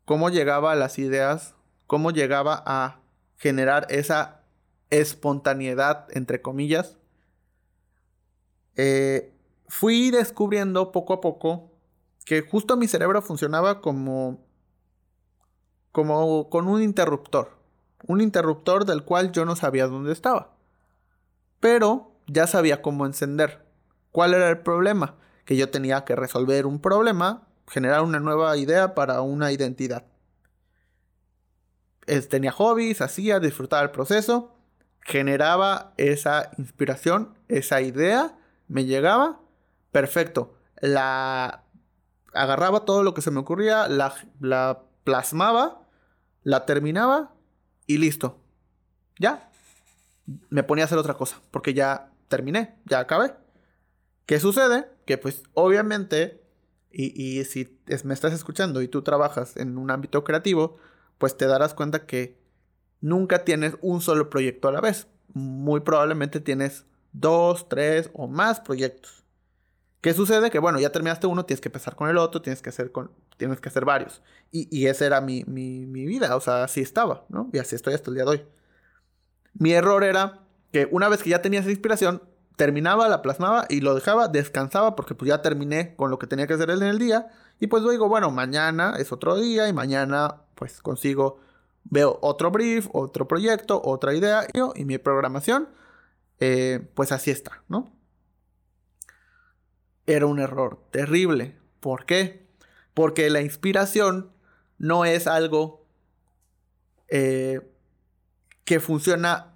cómo 0.03 0.29
llegaba 0.29 0.73
a 0.73 0.75
las 0.75 0.99
ideas, 0.99 1.55
cómo 1.87 2.11
llegaba 2.11 2.61
a 2.65 2.99
generar 3.37 3.87
esa 3.89 4.41
espontaneidad, 4.89 6.05
entre 6.11 6.41
comillas, 6.41 6.97
eh, 8.75 9.33
fui 9.69 10.11
descubriendo 10.11 10.91
poco 10.91 11.13
a 11.13 11.21
poco 11.21 11.71
que 12.25 12.41
justo 12.41 12.75
mi 12.75 12.89
cerebro 12.89 13.21
funcionaba 13.21 13.79
como, 13.79 14.45
como 15.93 16.49
con 16.49 16.67
un 16.67 16.81
interruptor. 16.81 17.60
Un 18.07 18.21
interruptor 18.21 18.85
del 18.85 19.03
cual 19.03 19.31
yo 19.31 19.45
no 19.45 19.55
sabía 19.55 19.87
dónde 19.87 20.11
estaba. 20.11 20.55
Pero 21.59 22.11
ya 22.27 22.47
sabía 22.47 22.81
cómo 22.81 23.05
encender. 23.05 23.65
¿Cuál 24.11 24.33
era 24.33 24.49
el 24.49 24.59
problema? 24.59 25.15
Que 25.45 25.55
yo 25.55 25.69
tenía 25.69 26.03
que 26.05 26.15
resolver 26.15 26.65
un 26.65 26.79
problema, 26.79 27.47
generar 27.67 28.01
una 28.01 28.19
nueva 28.19 28.55
idea 28.57 28.95
para 28.95 29.21
una 29.21 29.51
identidad. 29.51 30.05
tenía 32.29 32.51
hobbies, 32.51 33.01
hacía, 33.01 33.39
disfrutaba 33.39 33.83
el 33.83 33.91
proceso, 33.91 34.55
generaba 35.01 35.93
esa 35.97 36.51
inspiración, 36.57 37.35
esa 37.47 37.81
idea, 37.81 38.37
me 38.67 38.85
llegaba, 38.85 39.39
perfecto. 39.91 40.55
La 40.79 41.63
agarraba 42.33 42.85
todo 42.85 43.03
lo 43.03 43.13
que 43.13 43.21
se 43.21 43.31
me 43.31 43.39
ocurría, 43.39 43.87
la, 43.87 44.13
la 44.39 44.83
plasmaba, 45.03 45.81
la 46.43 46.65
terminaba 46.65 47.33
y 47.87 47.97
listo. 47.97 48.39
Ya. 49.19 49.49
Me 50.49 50.63
ponía 50.63 50.83
a 50.83 50.85
hacer 50.85 50.97
otra 50.97 51.15
cosa, 51.15 51.41
porque 51.51 51.73
ya 51.73 52.11
terminé, 52.27 52.75
ya 52.85 52.99
acabé. 52.99 53.33
¿Qué 54.25 54.39
sucede? 54.39 54.87
Que 55.05 55.17
pues 55.17 55.43
obviamente, 55.53 56.41
y, 56.91 57.43
si 57.43 57.77
me 58.03 58.13
estás 58.13 58.33
escuchando 58.33 58.81
y 58.81 58.87
tú 58.87 59.01
trabajas 59.01 59.57
en 59.57 59.77
un 59.77 59.91
ámbito 59.91 60.23
creativo, 60.23 60.77
pues 61.17 61.35
te 61.35 61.47
darás 61.47 61.73
cuenta 61.73 62.05
que 62.05 62.39
nunca 63.01 63.43
tienes 63.43 63.75
un 63.81 64.01
solo 64.01 64.29
proyecto 64.29 64.67
a 64.67 64.71
la 64.71 64.81
vez. 64.81 65.07
Muy 65.33 65.81
probablemente 65.81 66.39
tienes 66.39 66.85
dos, 67.11 67.67
tres 67.67 68.09
o 68.13 68.27
más 68.27 68.59
proyectos. 68.59 69.23
¿Qué 70.01 70.13
sucede? 70.13 70.49
Que 70.49 70.59
bueno, 70.59 70.79
ya 70.79 70.91
terminaste 70.91 71.27
uno, 71.27 71.45
tienes 71.45 71.61
que 71.61 71.69
empezar 71.69 71.95
con 71.95 72.09
el 72.09 72.17
otro, 72.17 72.41
tienes 72.41 72.61
que 72.61 72.69
hacer, 72.69 72.91
con, 72.91 73.11
tienes 73.41 73.59
que 73.59 73.69
hacer 73.69 73.85
varios. 73.85 74.21
Y, 74.51 74.67
y 74.69 74.85
esa 74.85 75.05
era 75.05 75.19
mi, 75.19 75.43
mi, 75.45 76.05
vida, 76.05 76.35
o 76.35 76.41
sea, 76.41 76.63
así 76.63 76.79
estaba, 76.81 77.25
¿no? 77.29 77.49
Y 77.51 77.57
así 77.57 77.75
estoy 77.75 77.95
hasta 77.95 78.11
el 78.11 78.15
día 78.15 78.23
de 78.23 78.29
hoy. 78.29 78.45
Mi 79.53 79.73
error 79.73 80.03
era 80.03 80.41
que 80.71 80.87
una 80.91 81.09
vez 81.09 81.23
que 81.23 81.31
ya 81.31 81.41
tenía 81.41 81.59
esa 81.61 81.71
inspiración, 81.71 82.21
terminaba, 82.55 83.09
la 83.09 83.23
plasmaba 83.23 83.65
y 83.67 83.81
lo 83.81 83.95
dejaba, 83.95 84.27
descansaba 84.27 84.95
porque 84.95 85.15
pues 85.15 85.29
ya 85.29 85.41
terminé 85.41 85.95
con 85.95 86.11
lo 86.11 86.19
que 86.19 86.27
tenía 86.27 86.45
que 86.45 86.53
hacer 86.53 86.69
en 86.69 86.83
el 86.83 86.99
día. 86.99 87.29
Y 87.59 87.65
pues 87.67 87.81
luego, 87.81 88.07
bueno, 88.07 88.29
mañana 88.29 88.95
es 88.99 89.11
otro 89.11 89.35
día 89.35 89.67
y 89.67 89.73
mañana 89.73 90.43
pues 90.53 90.81
consigo, 90.81 91.39
veo 91.83 92.19
otro 92.21 92.51
brief, 92.51 92.87
otro 92.93 93.27
proyecto, 93.27 93.81
otra 93.83 94.13
idea 94.13 94.45
y 94.75 94.85
mi 94.85 94.99
programación, 94.99 95.67
eh, 96.39 96.87
pues 96.93 97.11
así 97.11 97.31
está, 97.31 97.63
¿no? 97.67 97.91
era 100.05 100.25
un 100.25 100.39
error 100.39 100.79
terrible. 100.91 101.57
¿Por 101.79 102.05
qué? 102.05 102.40
Porque 102.93 103.29
la 103.29 103.41
inspiración 103.41 104.31
no 104.77 105.05
es 105.05 105.27
algo 105.27 105.85
eh, 107.07 107.61
que 108.65 108.79
funciona 108.79 109.53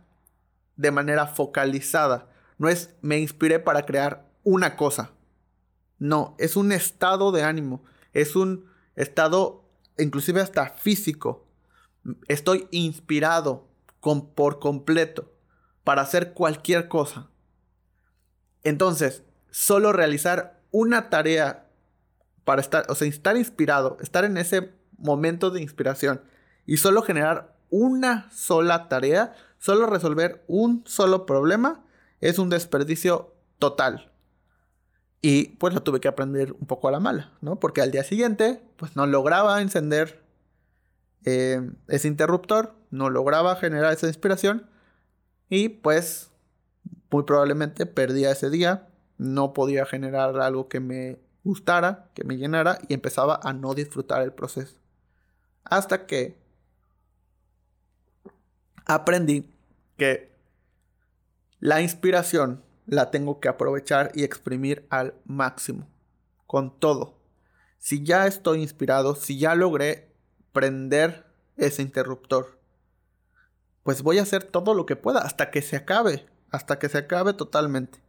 de 0.75 0.92
manera 0.92 1.27
focalizada. 1.27 2.30
No 2.58 2.70
es 2.70 2.96
me 3.01 3.20
inspiré 3.20 3.60
para 3.60 3.86
crear 3.86 4.25
una 4.44 4.75
cosa. 4.75 5.12
No, 5.98 6.36
es 6.38 6.56
un 6.56 6.72
estado 6.72 7.32
de 7.32 7.44
ánimo. 7.44 7.84
Es 8.13 8.36
un 8.36 8.65
estado 8.96 9.65
inclusive 9.98 10.42
hasta 10.42 10.70
físico. 10.70 11.48
Estoy 12.27 12.68
inspirado 12.72 13.68
por 14.36 14.60
completo 14.60 15.34
para 15.84 16.04
hacer 16.04 16.34
cualquier 16.34 16.88
cosa. 16.88 17.30
Entonces, 18.63 19.24
solo 19.50 19.93
realizar 19.93 20.62
una 20.71 21.10
tarea 21.10 21.64
para 22.45 22.62
estar, 22.62 22.86
o 22.89 22.95
sea, 22.95 23.08
estar 23.08 23.36
inspirado, 23.36 23.97
estar 24.01 24.23
en 24.23 24.38
ese 24.38 24.71
momento 24.97 25.51
de 25.51 25.62
inspiración 25.62 26.21
y 26.65 26.77
solo 26.77 27.01
generar 27.01 27.58
una 27.69 28.29
sola 28.31 28.88
tarea, 28.88 29.34
solo 29.58 29.88
resolver 29.88 30.43
un 30.47 30.84
solo 30.86 31.25
problema, 31.25 31.84
es 32.21 32.39
un 32.39 32.49
desperdicio 32.49 33.34
total. 33.60 34.12
Y 35.21 35.58
pues 35.58 35.73
lo 35.73 35.81
tuve 35.81 35.99
que 35.99 36.08
aprender 36.08 36.53
un 36.53 36.67
poco 36.67 36.88
a 36.88 36.91
la 36.91 36.99
mala, 36.99 37.34
¿no? 37.41 37.60
Porque 37.60 37.81
al 37.81 37.91
día 37.91 38.03
siguiente, 38.03 38.62
pues 38.77 38.95
no 38.95 39.08
lograba 39.08 39.62
encender 39.62 40.23
eh, 41.25 41.67
ese 41.88 42.08
interruptor, 42.08 42.75
no 42.91 43.10
lograba 43.10 43.55
generar 43.55 43.91
esa 43.91 44.08
inspiración 44.08 44.69
y 45.49 45.69
pues 45.69 46.31
muy 47.10 47.23
probablemente 47.23 47.86
perdía 47.86 48.31
ese 48.31 48.49
día 48.49 48.89
no 49.17 49.53
podía 49.53 49.86
generar 49.86 50.39
algo 50.39 50.67
que 50.67 50.79
me 50.79 51.17
gustara, 51.45 52.10
que 52.13 52.25
me 52.25 52.36
llenara 52.36 52.79
y 52.89 52.93
empezaba 52.93 53.39
a 53.41 53.53
no 53.53 53.73
disfrutar 53.73 54.21
el 54.23 54.34
proceso. 54.34 54.75
Hasta 55.63 56.05
que 56.05 56.38
aprendí 58.86 59.49
que 59.97 60.36
la 61.60 61.81
inspiración 61.81 62.63
la 62.86 63.12
tengo 63.12 63.39
que 63.39 63.47
aprovechar 63.47 64.12
y 64.13 64.23
exprimir 64.23 64.86
al 64.89 65.13
máximo, 65.25 65.88
con 66.45 66.77
todo. 66.79 67.17
Si 67.77 68.03
ya 68.03 68.27
estoy 68.27 68.62
inspirado, 68.62 69.15
si 69.15 69.39
ya 69.39 69.55
logré 69.55 70.12
prender 70.51 71.25
ese 71.58 71.81
interruptor, 71.81 72.60
pues 73.84 74.01
voy 74.01 74.17
a 74.17 74.23
hacer 74.23 74.43
todo 74.43 74.73
lo 74.73 74.86
que 74.86 74.95
pueda 74.95 75.19
hasta 75.19 75.51
que 75.51 75.62
se 75.62 75.75
acabe, 75.75 76.25
hasta 76.49 76.79
que 76.79 76.89
se 76.89 76.97
acabe 76.97 77.34
totalmente. 77.34 78.05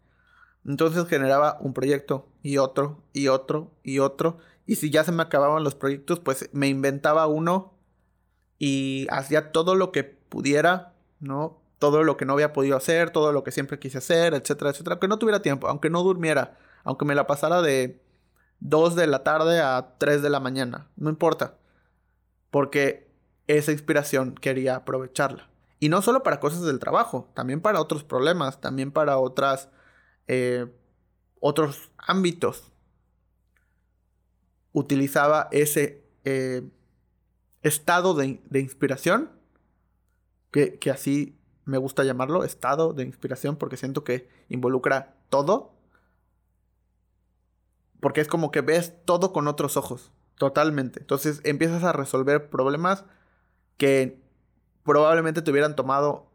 Entonces 0.67 1.07
generaba 1.07 1.59
un 1.61 1.73
proyecto 1.73 2.27
y 2.43 2.59
otro 2.59 3.03
y 3.13 3.29
otro 3.29 3.71
y 3.83 4.01
otro. 4.01 4.39
Y 4.67 4.77
si 4.77 4.91
ya 4.91 5.05
se 5.05 5.13
me 5.13 5.23
acababan 5.23 5.63
los 5.63 5.77
proyectos, 5.77 6.19
pues 6.19 6.51
me 6.53 6.67
inventaba 6.67 7.29
uno 7.29 7.73
y 8.59 9.07
hacía 9.11 9.53
todo 9.53 9.77
lo 9.77 9.93
que 9.93 10.03
pudiera, 10.03 10.95
¿no? 11.21 11.61
Todo 11.79 12.03
lo 12.03 12.17
que 12.17 12.25
no 12.25 12.33
había 12.33 12.53
podido 12.53 12.77
hacer, 12.77 13.11
todo 13.11 13.33
lo 13.33 13.45
que 13.45 13.53
siempre 13.53 13.79
quise 13.79 13.99
hacer, 13.99 14.35
etcétera, 14.35 14.71
etcétera. 14.71 14.95
Aunque 14.95 15.09
no 15.09 15.19
tuviera 15.19 15.41
tiempo, 15.41 15.69
aunque 15.69 15.91
no 15.91 16.03
durmiera, 16.03 16.59
aunque 16.83 17.05
me 17.05 17.15
la 17.15 17.29
pasara 17.29 17.63
de 17.63 18.03
2 18.61 18.97
de 18.97 19.07
la 19.07 19.23
tarde 19.23 19.61
a 19.61 19.95
3 19.99 20.23
de 20.23 20.31
la 20.31 20.41
mañana, 20.41 20.89
no 20.97 21.11
importa. 21.11 21.59
Porque 22.51 23.09
esa 23.47 23.71
inspiración 23.71 24.35
quería 24.35 24.77
aprovecharla. 24.77 25.49
Y 25.79 25.91
no 25.91 26.03
solo 26.03 26.23
para 26.23 26.41
cosas 26.41 26.63
del 26.63 26.81
trabajo, 26.81 27.29
también 27.35 27.61
para 27.61 27.81
otros 27.81 28.03
problemas, 28.03 28.61
también 28.61 28.91
para 28.91 29.19
otras 29.19 29.69
eh, 30.27 30.67
otros 31.41 31.91
ámbitos. 31.99 32.73
Utilizaba 34.73 35.49
ese 35.53 36.05
eh, 36.25 36.63
estado 37.63 38.15
de, 38.15 38.41
inspiración, 38.61 39.31
que, 40.51 40.79
que 40.79 40.91
así 40.91 41.39
me 41.65 41.79
gusta 41.79 42.05
llamarlo, 42.05 42.45
estado 42.45 42.93
de 42.93 43.05
inspiración, 43.05 43.57
porque 43.57 43.77
siento 43.77 44.05
que 44.05 44.29
involucra 44.49 45.17
todo. 45.29 45.75
Porque 48.01 48.21
es 48.21 48.29
como 48.29 48.51
que 48.51 48.61
ves 48.61 48.95
todo 49.05 49.33
con 49.33 49.49
otros 49.49 49.77
ojos, 49.77 50.13
totalmente. 50.37 51.01
Entonces 51.01 51.41
empiezas 51.45 51.83
a 51.83 51.93
resolver 51.93 52.51
problemas 52.51 53.05
que 53.79 54.23
probablemente 54.85 55.43
te 55.43 55.51
hubieran 55.51 55.77
tomado 55.77 56.31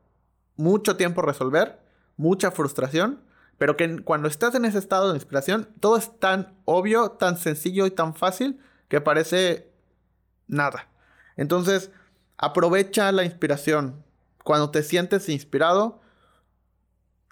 mucho 0.57 0.97
tiempo 0.97 1.21
resolver, 1.21 1.79
mucha 2.17 2.51
frustración, 2.51 3.21
pero 3.61 3.77
que 3.77 3.99
cuando 3.99 4.27
estás 4.27 4.55
en 4.55 4.65
ese 4.65 4.79
estado 4.79 5.09
de 5.09 5.17
inspiración, 5.17 5.69
todo 5.79 5.95
es 5.95 6.17
tan 6.17 6.57
obvio, 6.65 7.11
tan 7.11 7.37
sencillo 7.37 7.85
y 7.85 7.91
tan 7.91 8.15
fácil 8.15 8.59
que 8.87 9.01
parece 9.01 9.71
nada. 10.47 10.87
Entonces, 11.37 11.91
aprovecha 12.37 13.11
la 13.11 13.23
inspiración. 13.23 14.03
Cuando 14.43 14.71
te 14.71 14.81
sientes 14.81 15.29
inspirado, 15.29 16.01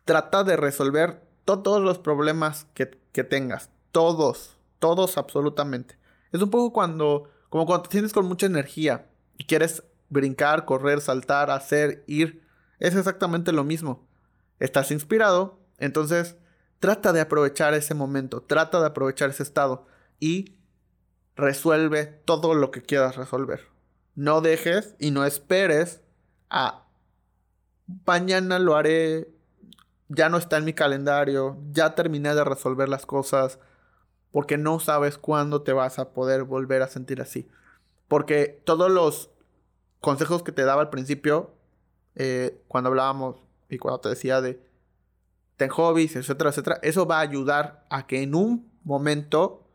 trata 0.05 0.43
de 0.43 0.55
resolver 0.55 1.19
todos 1.45 1.81
los 1.81 1.97
problemas 1.97 2.67
que, 2.75 2.85
tengas. 3.23 3.71
Todos, 3.91 4.55
todos 4.77 5.17
absolutamente. 5.17 5.97
Es 6.31 6.43
un 6.43 6.51
poco 6.51 6.71
cuando, 6.71 7.31
como 7.49 7.65
cuando 7.65 7.89
te 7.89 7.93
sientes 7.93 8.13
con 8.13 8.27
mucha 8.27 8.45
energía 8.45 9.07
y 9.39 9.45
quieres 9.45 9.81
brincar, 10.09 10.65
correr, 10.65 11.01
saltar, 11.01 11.49
hacer, 11.49 12.03
ir. 12.05 12.45
Es 12.77 12.93
exactamente 12.93 13.51
lo 13.51 13.63
mismo. 13.63 14.07
Estás 14.59 14.91
inspirado, 14.91 15.58
entonces, 15.79 16.37
trata 16.79 17.13
de 17.13 17.21
aprovechar 17.21 17.73
ese 17.73 17.93
momento, 17.93 18.41
trata 18.41 18.79
de 18.79 18.87
aprovechar 18.87 19.29
ese 19.29 19.43
estado 19.43 19.87
y 20.19 20.55
resuelve 21.35 22.05
todo 22.25 22.53
lo 22.53 22.71
que 22.71 22.81
quieras 22.81 23.15
resolver. 23.15 23.61
No 24.15 24.41
dejes 24.41 24.95
y 24.99 25.11
no 25.11 25.25
esperes 25.25 26.01
a 26.49 26.85
mañana 28.05 28.59
lo 28.59 28.75
haré, 28.75 29.31
ya 30.07 30.29
no 30.29 30.37
está 30.37 30.57
en 30.57 30.65
mi 30.65 30.73
calendario, 30.73 31.57
ya 31.71 31.95
terminé 31.95 32.33
de 32.35 32.43
resolver 32.43 32.89
las 32.89 33.05
cosas, 33.05 33.59
porque 34.31 34.57
no 34.57 34.79
sabes 34.79 35.17
cuándo 35.17 35.61
te 35.61 35.73
vas 35.73 35.99
a 35.99 36.11
poder 36.11 36.43
volver 36.43 36.81
a 36.81 36.87
sentir 36.87 37.21
así. 37.21 37.47
Porque 38.07 38.61
todos 38.65 38.91
los 38.91 39.31
consejos 40.01 40.43
que 40.43 40.51
te 40.51 40.63
daba 40.63 40.81
al 40.81 40.89
principio, 40.89 41.53
eh, 42.15 42.61
cuando 42.67 42.89
hablábamos 42.89 43.37
y 43.69 43.77
cuando 43.77 44.01
te 44.01 44.09
decía 44.09 44.41
de 44.41 44.61
ten 45.59 45.69
hobbies, 45.69 46.15
etcétera, 46.15 46.51
etcétera, 46.51 46.79
eso 46.83 47.05
va 47.05 47.17
a 47.17 47.21
ayudar 47.21 47.85
a 47.89 48.07
que 48.07 48.23
en 48.23 48.33
un 48.33 48.71
momento 48.85 49.67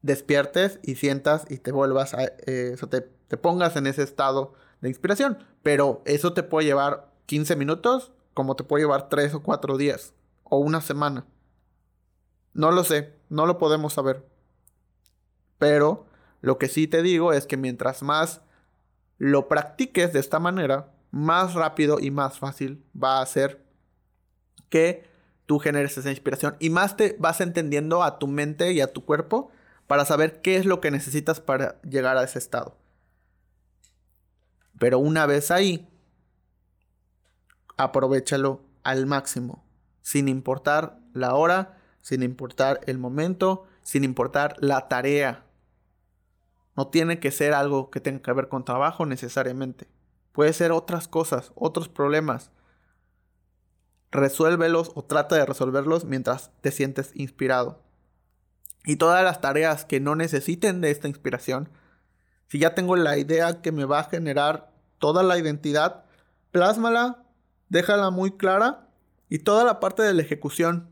despiertes 0.00 0.80
y 0.82 0.94
sientas 0.94 1.44
y 1.50 1.58
te 1.58 1.70
vuelvas 1.70 2.14
a, 2.14 2.24
eh, 2.46 2.74
te, 2.88 3.02
te 3.02 3.36
pongas 3.36 3.76
en 3.76 3.86
ese 3.86 4.02
estado 4.02 4.54
de 4.80 4.88
inspiración. 4.88 5.36
Pero 5.62 6.02
eso 6.06 6.32
te 6.32 6.42
puede 6.42 6.66
llevar 6.66 7.12
15 7.26 7.56
minutos, 7.56 8.12
como 8.32 8.56
te 8.56 8.64
puede 8.64 8.84
llevar 8.84 9.10
3 9.10 9.34
o 9.34 9.42
4 9.42 9.76
días, 9.76 10.14
o 10.44 10.56
una 10.56 10.80
semana. 10.80 11.26
No 12.54 12.70
lo 12.70 12.84
sé, 12.84 13.12
no 13.28 13.44
lo 13.44 13.58
podemos 13.58 13.92
saber. 13.92 14.26
Pero 15.58 16.06
lo 16.40 16.56
que 16.56 16.68
sí 16.68 16.86
te 16.86 17.02
digo 17.02 17.34
es 17.34 17.46
que 17.46 17.58
mientras 17.58 18.02
más 18.02 18.40
lo 19.18 19.46
practiques 19.46 20.14
de 20.14 20.20
esta 20.20 20.38
manera, 20.38 20.90
más 21.10 21.52
rápido 21.52 22.00
y 22.00 22.10
más 22.10 22.38
fácil 22.38 22.82
va 23.00 23.20
a 23.20 23.26
ser 23.26 23.63
que 24.74 25.04
tú 25.46 25.60
generes 25.60 25.96
esa 25.96 26.10
inspiración 26.10 26.56
y 26.58 26.68
más 26.68 26.96
te 26.96 27.14
vas 27.20 27.40
entendiendo 27.40 28.02
a 28.02 28.18
tu 28.18 28.26
mente 28.26 28.72
y 28.72 28.80
a 28.80 28.92
tu 28.92 29.04
cuerpo 29.04 29.52
para 29.86 30.04
saber 30.04 30.40
qué 30.40 30.56
es 30.56 30.66
lo 30.66 30.80
que 30.80 30.90
necesitas 30.90 31.40
para 31.40 31.80
llegar 31.82 32.16
a 32.16 32.24
ese 32.24 32.40
estado. 32.40 32.76
Pero 34.80 34.98
una 34.98 35.26
vez 35.26 35.52
ahí, 35.52 35.88
aprovechalo 37.76 38.62
al 38.82 39.06
máximo, 39.06 39.64
sin 40.02 40.26
importar 40.26 40.98
la 41.12 41.36
hora, 41.36 41.78
sin 42.00 42.24
importar 42.24 42.80
el 42.88 42.98
momento, 42.98 43.68
sin 43.84 44.02
importar 44.02 44.56
la 44.58 44.88
tarea. 44.88 45.44
No 46.74 46.88
tiene 46.88 47.20
que 47.20 47.30
ser 47.30 47.54
algo 47.54 47.92
que 47.92 48.00
tenga 48.00 48.22
que 48.22 48.32
ver 48.32 48.48
con 48.48 48.64
trabajo 48.64 49.06
necesariamente. 49.06 49.86
Puede 50.32 50.52
ser 50.52 50.72
otras 50.72 51.06
cosas, 51.06 51.52
otros 51.54 51.88
problemas. 51.88 52.50
Resuélvelos 54.14 54.92
o 54.94 55.02
trata 55.02 55.34
de 55.34 55.44
resolverlos 55.44 56.04
mientras 56.04 56.52
te 56.60 56.70
sientes 56.70 57.10
inspirado. 57.14 57.82
Y 58.84 58.94
todas 58.94 59.24
las 59.24 59.40
tareas 59.40 59.84
que 59.84 59.98
no 59.98 60.14
necesiten 60.14 60.80
de 60.80 60.92
esta 60.92 61.08
inspiración, 61.08 61.68
si 62.46 62.60
ya 62.60 62.76
tengo 62.76 62.94
la 62.94 63.18
idea 63.18 63.60
que 63.60 63.72
me 63.72 63.86
va 63.86 63.98
a 63.98 64.08
generar 64.08 64.70
toda 65.00 65.24
la 65.24 65.36
identidad, 65.36 66.04
plásmala, 66.52 67.24
déjala 67.70 68.10
muy 68.10 68.36
clara 68.36 68.86
y 69.28 69.40
toda 69.40 69.64
la 69.64 69.80
parte 69.80 70.04
de 70.04 70.14
la 70.14 70.22
ejecución 70.22 70.88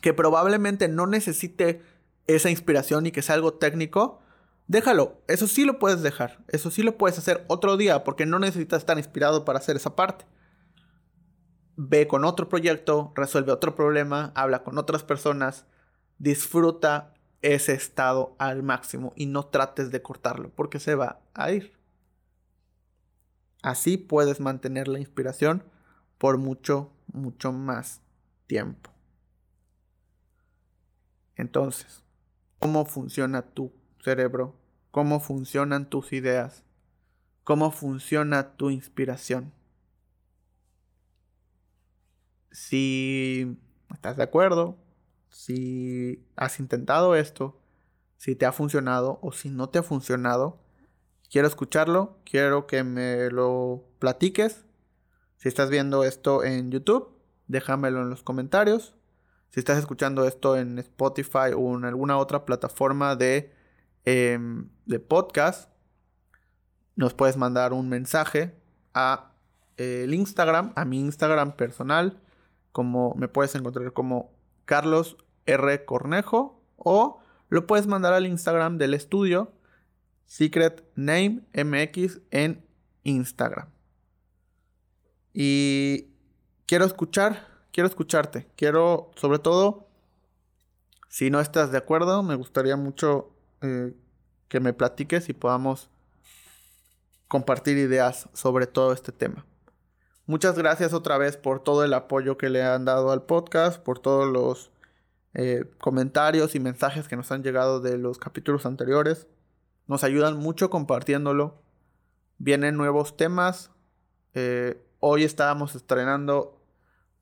que 0.00 0.14
probablemente 0.14 0.88
no 0.88 1.06
necesite 1.06 1.82
esa 2.26 2.48
inspiración 2.48 3.04
y 3.06 3.12
que 3.12 3.20
sea 3.20 3.34
algo 3.34 3.52
técnico, 3.52 4.22
déjalo. 4.66 5.20
Eso 5.28 5.46
sí 5.46 5.66
lo 5.66 5.78
puedes 5.78 6.00
dejar. 6.00 6.42
Eso 6.48 6.70
sí 6.70 6.82
lo 6.82 6.96
puedes 6.96 7.18
hacer 7.18 7.44
otro 7.48 7.76
día 7.76 8.02
porque 8.02 8.24
no 8.24 8.38
necesitas 8.38 8.78
estar 8.78 8.96
inspirado 8.96 9.44
para 9.44 9.58
hacer 9.58 9.76
esa 9.76 9.94
parte. 9.94 10.24
Ve 11.76 12.06
con 12.06 12.24
otro 12.24 12.48
proyecto, 12.48 13.12
resuelve 13.16 13.52
otro 13.52 13.74
problema, 13.74 14.32
habla 14.34 14.62
con 14.62 14.78
otras 14.78 15.02
personas, 15.02 15.66
disfruta 16.18 17.14
ese 17.42 17.74
estado 17.74 18.34
al 18.38 18.62
máximo 18.62 19.12
y 19.16 19.26
no 19.26 19.46
trates 19.46 19.90
de 19.90 20.00
cortarlo 20.00 20.50
porque 20.50 20.80
se 20.80 20.94
va 20.94 21.20
a 21.34 21.50
ir. 21.52 21.76
Así 23.62 23.96
puedes 23.96 24.40
mantener 24.40 24.88
la 24.88 24.98
inspiración 24.98 25.64
por 26.18 26.38
mucho, 26.38 26.92
mucho 27.12 27.52
más 27.52 28.00
tiempo. 28.46 28.90
Entonces, 31.36 32.02
¿cómo 32.58 32.86
funciona 32.86 33.42
tu 33.42 33.72
cerebro? 34.02 34.54
¿Cómo 34.90 35.18
funcionan 35.18 35.90
tus 35.90 36.12
ideas? 36.12 36.62
¿Cómo 37.42 37.70
funciona 37.70 38.56
tu 38.56 38.70
inspiración? 38.70 39.52
Si 42.54 43.58
estás 43.92 44.16
de 44.16 44.22
acuerdo, 44.22 44.78
si 45.28 46.24
has 46.36 46.60
intentado 46.60 47.16
esto, 47.16 47.60
si 48.16 48.36
te 48.36 48.46
ha 48.46 48.52
funcionado 48.52 49.18
o 49.22 49.32
si 49.32 49.50
no 49.50 49.70
te 49.70 49.80
ha 49.80 49.82
funcionado, 49.82 50.60
quiero 51.28 51.48
escucharlo, 51.48 52.16
quiero 52.24 52.68
que 52.68 52.84
me 52.84 53.28
lo 53.30 53.82
platiques. 53.98 54.64
Si 55.36 55.48
estás 55.48 55.68
viendo 55.68 56.04
esto 56.04 56.44
en 56.44 56.70
YouTube, 56.70 57.08
déjamelo 57.48 58.02
en 58.02 58.10
los 58.10 58.22
comentarios. 58.22 58.94
Si 59.50 59.58
estás 59.58 59.76
escuchando 59.76 60.24
esto 60.24 60.56
en 60.56 60.78
Spotify 60.78 61.50
o 61.56 61.76
en 61.76 61.84
alguna 61.84 62.18
otra 62.18 62.44
plataforma 62.44 63.16
de, 63.16 63.52
em, 64.04 64.68
de 64.86 65.00
podcast, 65.00 65.70
nos 66.94 67.14
puedes 67.14 67.36
mandar 67.36 67.72
un 67.72 67.88
mensaje 67.88 68.54
a 68.94 69.32
eh, 69.76 70.02
el 70.04 70.14
Instagram, 70.14 70.72
a 70.76 70.84
mi 70.84 71.00
Instagram 71.00 71.56
personal, 71.56 72.20
como 72.74 73.14
me 73.14 73.28
puedes 73.28 73.54
encontrar 73.54 73.94
como 73.94 74.34
Carlos 74.66 75.16
R 75.46 75.86
Cornejo 75.86 76.62
o 76.76 77.22
lo 77.48 77.66
puedes 77.66 77.86
mandar 77.86 78.12
al 78.12 78.26
Instagram 78.26 78.76
del 78.76 78.92
estudio 78.92 79.52
Secret 80.26 80.84
Name 80.94 81.40
MX 81.54 82.20
en 82.30 82.62
Instagram. 83.04 83.70
Y 85.32 86.08
quiero 86.66 86.84
escuchar 86.84 87.54
quiero 87.74 87.88
escucharte. 87.88 88.46
Quiero, 88.56 89.10
sobre 89.16 89.40
todo, 89.40 89.88
si 91.08 91.28
no 91.28 91.40
estás 91.40 91.72
de 91.72 91.78
acuerdo, 91.78 92.22
me 92.22 92.36
gustaría 92.36 92.76
mucho 92.76 93.34
eh, 93.62 93.92
que 94.48 94.60
me 94.60 94.72
platiques 94.72 95.28
y 95.28 95.32
podamos 95.32 95.90
compartir 97.26 97.76
ideas 97.76 98.28
sobre 98.32 98.68
todo 98.68 98.92
este 98.92 99.10
tema. 99.10 99.44
Muchas 100.26 100.56
gracias 100.56 100.94
otra 100.94 101.18
vez 101.18 101.36
por 101.36 101.62
todo 101.62 101.84
el 101.84 101.92
apoyo 101.92 102.38
que 102.38 102.48
le 102.48 102.62
han 102.62 102.86
dado 102.86 103.10
al 103.10 103.24
podcast, 103.24 103.82
por 103.82 103.98
todos 103.98 104.26
los 104.26 104.70
eh, 105.34 105.70
comentarios 105.78 106.54
y 106.54 106.60
mensajes 106.60 107.08
que 107.08 107.16
nos 107.16 107.30
han 107.30 107.42
llegado 107.42 107.80
de 107.80 107.98
los 107.98 108.18
capítulos 108.18 108.64
anteriores. 108.64 109.26
Nos 109.86 110.02
ayudan 110.02 110.38
mucho 110.38 110.70
compartiéndolo. 110.70 111.60
Vienen 112.38 112.76
nuevos 112.76 113.18
temas. 113.18 113.70
Eh, 114.32 114.82
hoy 114.98 115.24
estábamos 115.24 115.74
estrenando 115.74 116.58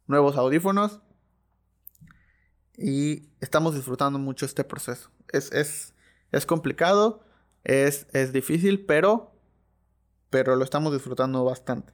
nuevos 0.06 0.36
audífonos. 0.36 1.00
Y 2.76 3.30
estamos 3.40 3.74
disfrutando 3.74 4.20
mucho 4.20 4.46
este 4.46 4.62
proceso. 4.62 5.10
Es, 5.28 5.50
es, 5.50 5.94
es 6.30 6.46
complicado, 6.46 7.24
es, 7.64 8.06
es 8.12 8.32
difícil, 8.32 8.86
pero, 8.86 9.32
pero 10.30 10.54
lo 10.54 10.62
estamos 10.62 10.92
disfrutando 10.92 11.44
bastante. 11.44 11.92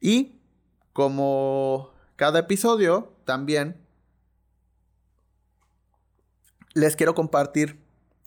Y 0.00 0.40
como 0.92 1.92
cada 2.16 2.40
episodio, 2.40 3.12
también 3.24 3.76
les 6.74 6.96
quiero 6.96 7.14
compartir 7.14 7.80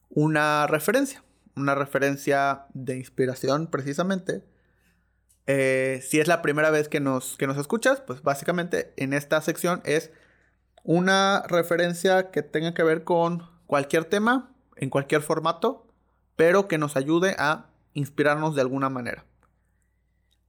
una 0.09 0.67
referencia. 0.67 1.23
Una 1.55 1.75
referencia 1.75 2.65
de 2.73 2.97
inspiración 2.97 3.67
precisamente 3.67 4.43
eh, 5.51 6.01
si 6.03 6.19
es 6.19 6.27
la 6.27 6.43
primera 6.43 6.69
vez 6.69 6.89
que 6.89 6.99
nos, 6.99 7.35
que 7.35 7.47
nos 7.47 7.57
escuchas, 7.57 8.01
pues 8.01 8.21
básicamente 8.21 8.93
en 8.97 9.13
esta 9.13 9.41
sección 9.41 9.81
es 9.83 10.11
una 10.83 11.41
referencia 11.47 12.29
que 12.29 12.43
tenga 12.43 12.75
que 12.75 12.83
ver 12.83 13.03
con 13.03 13.49
cualquier 13.65 14.05
tema, 14.05 14.51
en 14.75 14.91
cualquier 14.91 15.23
formato, 15.23 15.87
pero 16.35 16.67
que 16.67 16.77
nos 16.77 16.95
ayude 16.95 17.35
a 17.39 17.65
inspirarnos 17.95 18.53
de 18.53 18.61
alguna 18.61 18.89
manera. 18.89 19.25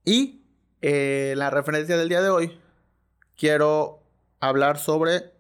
Y 0.05 0.40
eh, 0.83 1.35
la 1.37 1.51
referencia 1.51 1.97
del 1.97 2.09
día 2.09 2.23
de 2.23 2.31
hoy, 2.31 2.59
quiero 3.37 4.03
hablar 4.41 4.79
sobre 4.79 5.33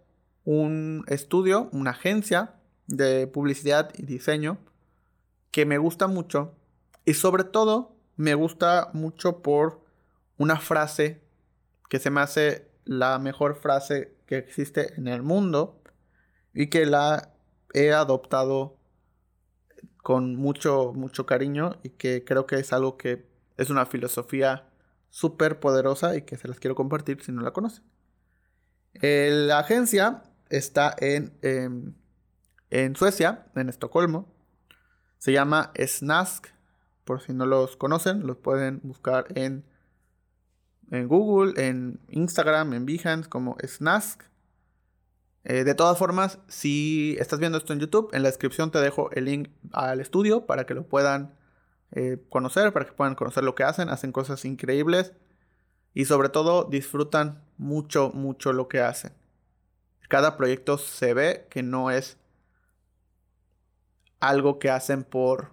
un 0.45 1.05
estudio, 1.09 1.69
una 1.73 1.91
agencia 1.91 2.55
de 2.87 3.27
publicidad 3.27 3.91
y 3.97 4.03
diseño 4.03 4.59
que 5.51 5.65
me 5.65 5.79
gusta 5.79 6.07
mucho 6.07 6.55
y 7.05 7.15
sobre 7.15 7.45
todo 7.45 7.97
me 8.17 8.35
gusta 8.35 8.91
mucho 8.93 9.43
por 9.43 9.85
una 10.37 10.59
frase 10.59 11.21
que 11.89 11.99
se 11.99 12.11
me 12.11 12.21
hace 12.21 12.69
la 12.85 13.19
mejor 13.19 13.57
frase 13.57 14.15
que 14.27 14.37
existe 14.37 14.95
en 14.97 15.09
el 15.09 15.23
mundo 15.23 15.81
y 16.53 16.69
que 16.69 16.87
la 16.87 17.33
he 17.73 17.93
adoptado 17.93 18.77
con 20.03 20.37
mucho, 20.37 20.93
mucho 20.95 21.27
cariño 21.27 21.79
y 21.83 21.91
que 21.91 22.25
creo 22.25 22.47
que 22.47 22.57
es 22.57 22.73
algo 22.73 22.97
que 22.97 23.27
es 23.57 23.71
una 23.71 23.87
filosofía 23.87 24.70
súper 25.11 25.61
poderosa 25.61 26.17
y 26.17 26.23
que 26.23 26.37
se 26.37 26.49
las 26.49 26.59
quiero 26.59 26.75
compartir 26.75 27.23
si 27.23 27.33
no 27.33 27.43
la 27.43 27.53
conocen. 27.53 27.85
La 28.93 29.59
agencia 29.59 30.23
está 30.49 30.95
en, 30.99 31.33
em, 31.43 31.95
en 32.71 32.97
Suecia, 32.97 33.47
en 33.55 33.69
Estocolmo. 33.69 34.33
Se 35.19 35.33
llama 35.33 35.73
Snask 35.77 36.47
por 37.05 37.21
si 37.21 37.33
no 37.33 37.45
los 37.45 37.77
conocen, 37.77 38.27
los 38.27 38.37
pueden 38.37 38.81
buscar 38.85 39.27
en, 39.35 39.65
en 40.91 41.09
Google, 41.09 41.55
en 41.57 41.99
Instagram, 42.09 42.73
en 42.73 42.87
Behance 42.87 43.29
como 43.29 43.57
Snask. 43.65 44.23
Eh, 45.43 45.65
de 45.65 45.75
todas 45.75 45.99
formas, 45.99 46.39
si 46.49 47.17
estás 47.19 47.41
viendo 47.41 47.59
esto 47.59 47.73
en 47.73 47.81
YouTube, 47.81 48.11
en 48.13 48.23
la 48.23 48.29
descripción 48.29 48.71
te 48.71 48.79
dejo 48.79 49.11
el 49.13 49.25
link 49.25 49.49
al 49.73 50.01
estudio 50.01 50.47
para 50.47 50.67
que 50.67 50.75
lo 50.75 50.85
puedan 50.85 51.35
eh, 51.93 52.19
conocer, 52.29 52.73
para 52.73 52.87
que 52.87 52.93
puedan 52.93 53.15
conocer 53.15 53.45
lo 53.45 53.55
que 53.55 53.65
hacen. 53.65 53.89
Hacen 53.89 54.13
cosas 54.13 54.45
increíbles. 54.45 55.13
y 55.93 56.05
sobre 56.05 56.29
todo 56.29 56.65
disfrutan 56.65 57.43
mucho, 57.59 58.11
mucho 58.15 58.53
lo 58.53 58.69
que 58.69 58.81
hacen. 58.81 59.13
Cada 60.09 60.37
proyecto 60.37 60.79
se 60.79 61.15
ve 61.15 61.47
que 61.51 61.63
no 61.65 61.91
es 61.91 62.17
algo 64.21 64.59
que 64.59 64.71
hacen 64.71 65.03
por 65.03 65.51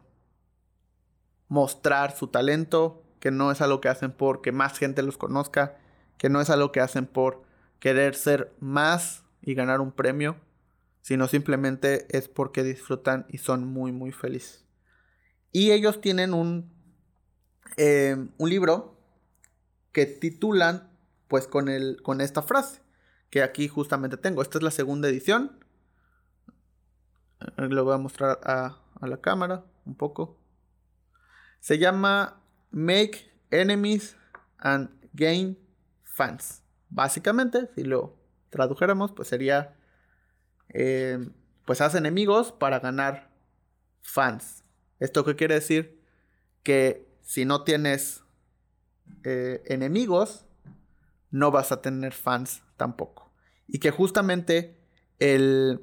mostrar 1.47 2.15
su 2.15 2.27
talento, 2.27 3.03
que 3.19 3.31
no 3.31 3.51
es 3.51 3.61
algo 3.61 3.81
que 3.81 3.89
hacen 3.89 4.11
por 4.11 4.41
que 4.41 4.51
más 4.51 4.77
gente 4.77 5.01
los 5.01 5.17
conozca, 5.17 5.77
que 6.17 6.29
no 6.29 6.41
es 6.41 6.49
algo 6.49 6.71
que 6.71 6.81
hacen 6.81 7.07
por 7.07 7.43
querer 7.79 8.15
ser 8.15 8.53
más 8.59 9.23
y 9.41 9.53
ganar 9.53 9.81
un 9.81 9.91
premio, 9.91 10.35
sino 11.01 11.27
simplemente 11.27 12.05
es 12.15 12.27
porque 12.27 12.63
disfrutan 12.63 13.25
y 13.29 13.37
son 13.37 13.65
muy, 13.65 13.91
muy 13.91 14.11
felices. 14.11 14.66
Y 15.57 15.71
ellos 15.71 16.01
tienen 16.01 16.35
un, 16.35 16.71
eh, 17.77 18.15
un 18.37 18.47
libro 18.47 19.01
que 19.91 20.05
titulan 20.05 20.95
pues 21.27 21.47
con, 21.47 21.67
el, 21.67 21.99
con 22.03 22.21
esta 22.21 22.43
frase, 22.43 22.83
que 23.31 23.41
aquí 23.41 23.67
justamente 23.67 24.17
tengo. 24.17 24.43
Esta 24.43 24.59
es 24.59 24.63
la 24.63 24.69
segunda 24.69 25.07
edición. 25.07 25.57
Lo 27.55 27.83
voy 27.85 27.95
a 27.95 27.97
mostrar 27.97 28.39
a, 28.43 28.77
a 29.01 29.07
la 29.07 29.19
cámara 29.19 29.65
un 29.83 29.95
poco. 29.95 30.37
Se 31.59 31.79
llama 31.79 32.39
Make 32.69 33.27
Enemies 33.49 34.15
and 34.59 34.91
Gain 35.13 35.57
Fans. 36.03 36.61
Básicamente, 36.89 37.67
si 37.73 37.83
lo 37.83 38.15
tradujéramos, 38.51 39.11
pues 39.11 39.27
sería, 39.27 39.75
eh, 40.69 41.17
pues 41.65 41.81
haz 41.81 41.95
enemigos 41.95 42.51
para 42.51 42.79
ganar 42.79 43.31
fans. 44.03 44.63
¿Esto 44.99 45.23
qué 45.23 45.35
quiere 45.35 45.55
decir? 45.55 46.01
Que 46.63 47.07
si 47.21 47.45
no 47.45 47.63
tienes 47.63 48.23
eh, 49.23 49.61
enemigos, 49.65 50.45
no 51.31 51.51
vas 51.51 51.71
a 51.71 51.81
tener 51.81 52.13
fans 52.13 52.63
tampoco. 52.77 53.31
Y 53.67 53.79
que 53.79 53.91
justamente 53.91 54.77
el, 55.19 55.81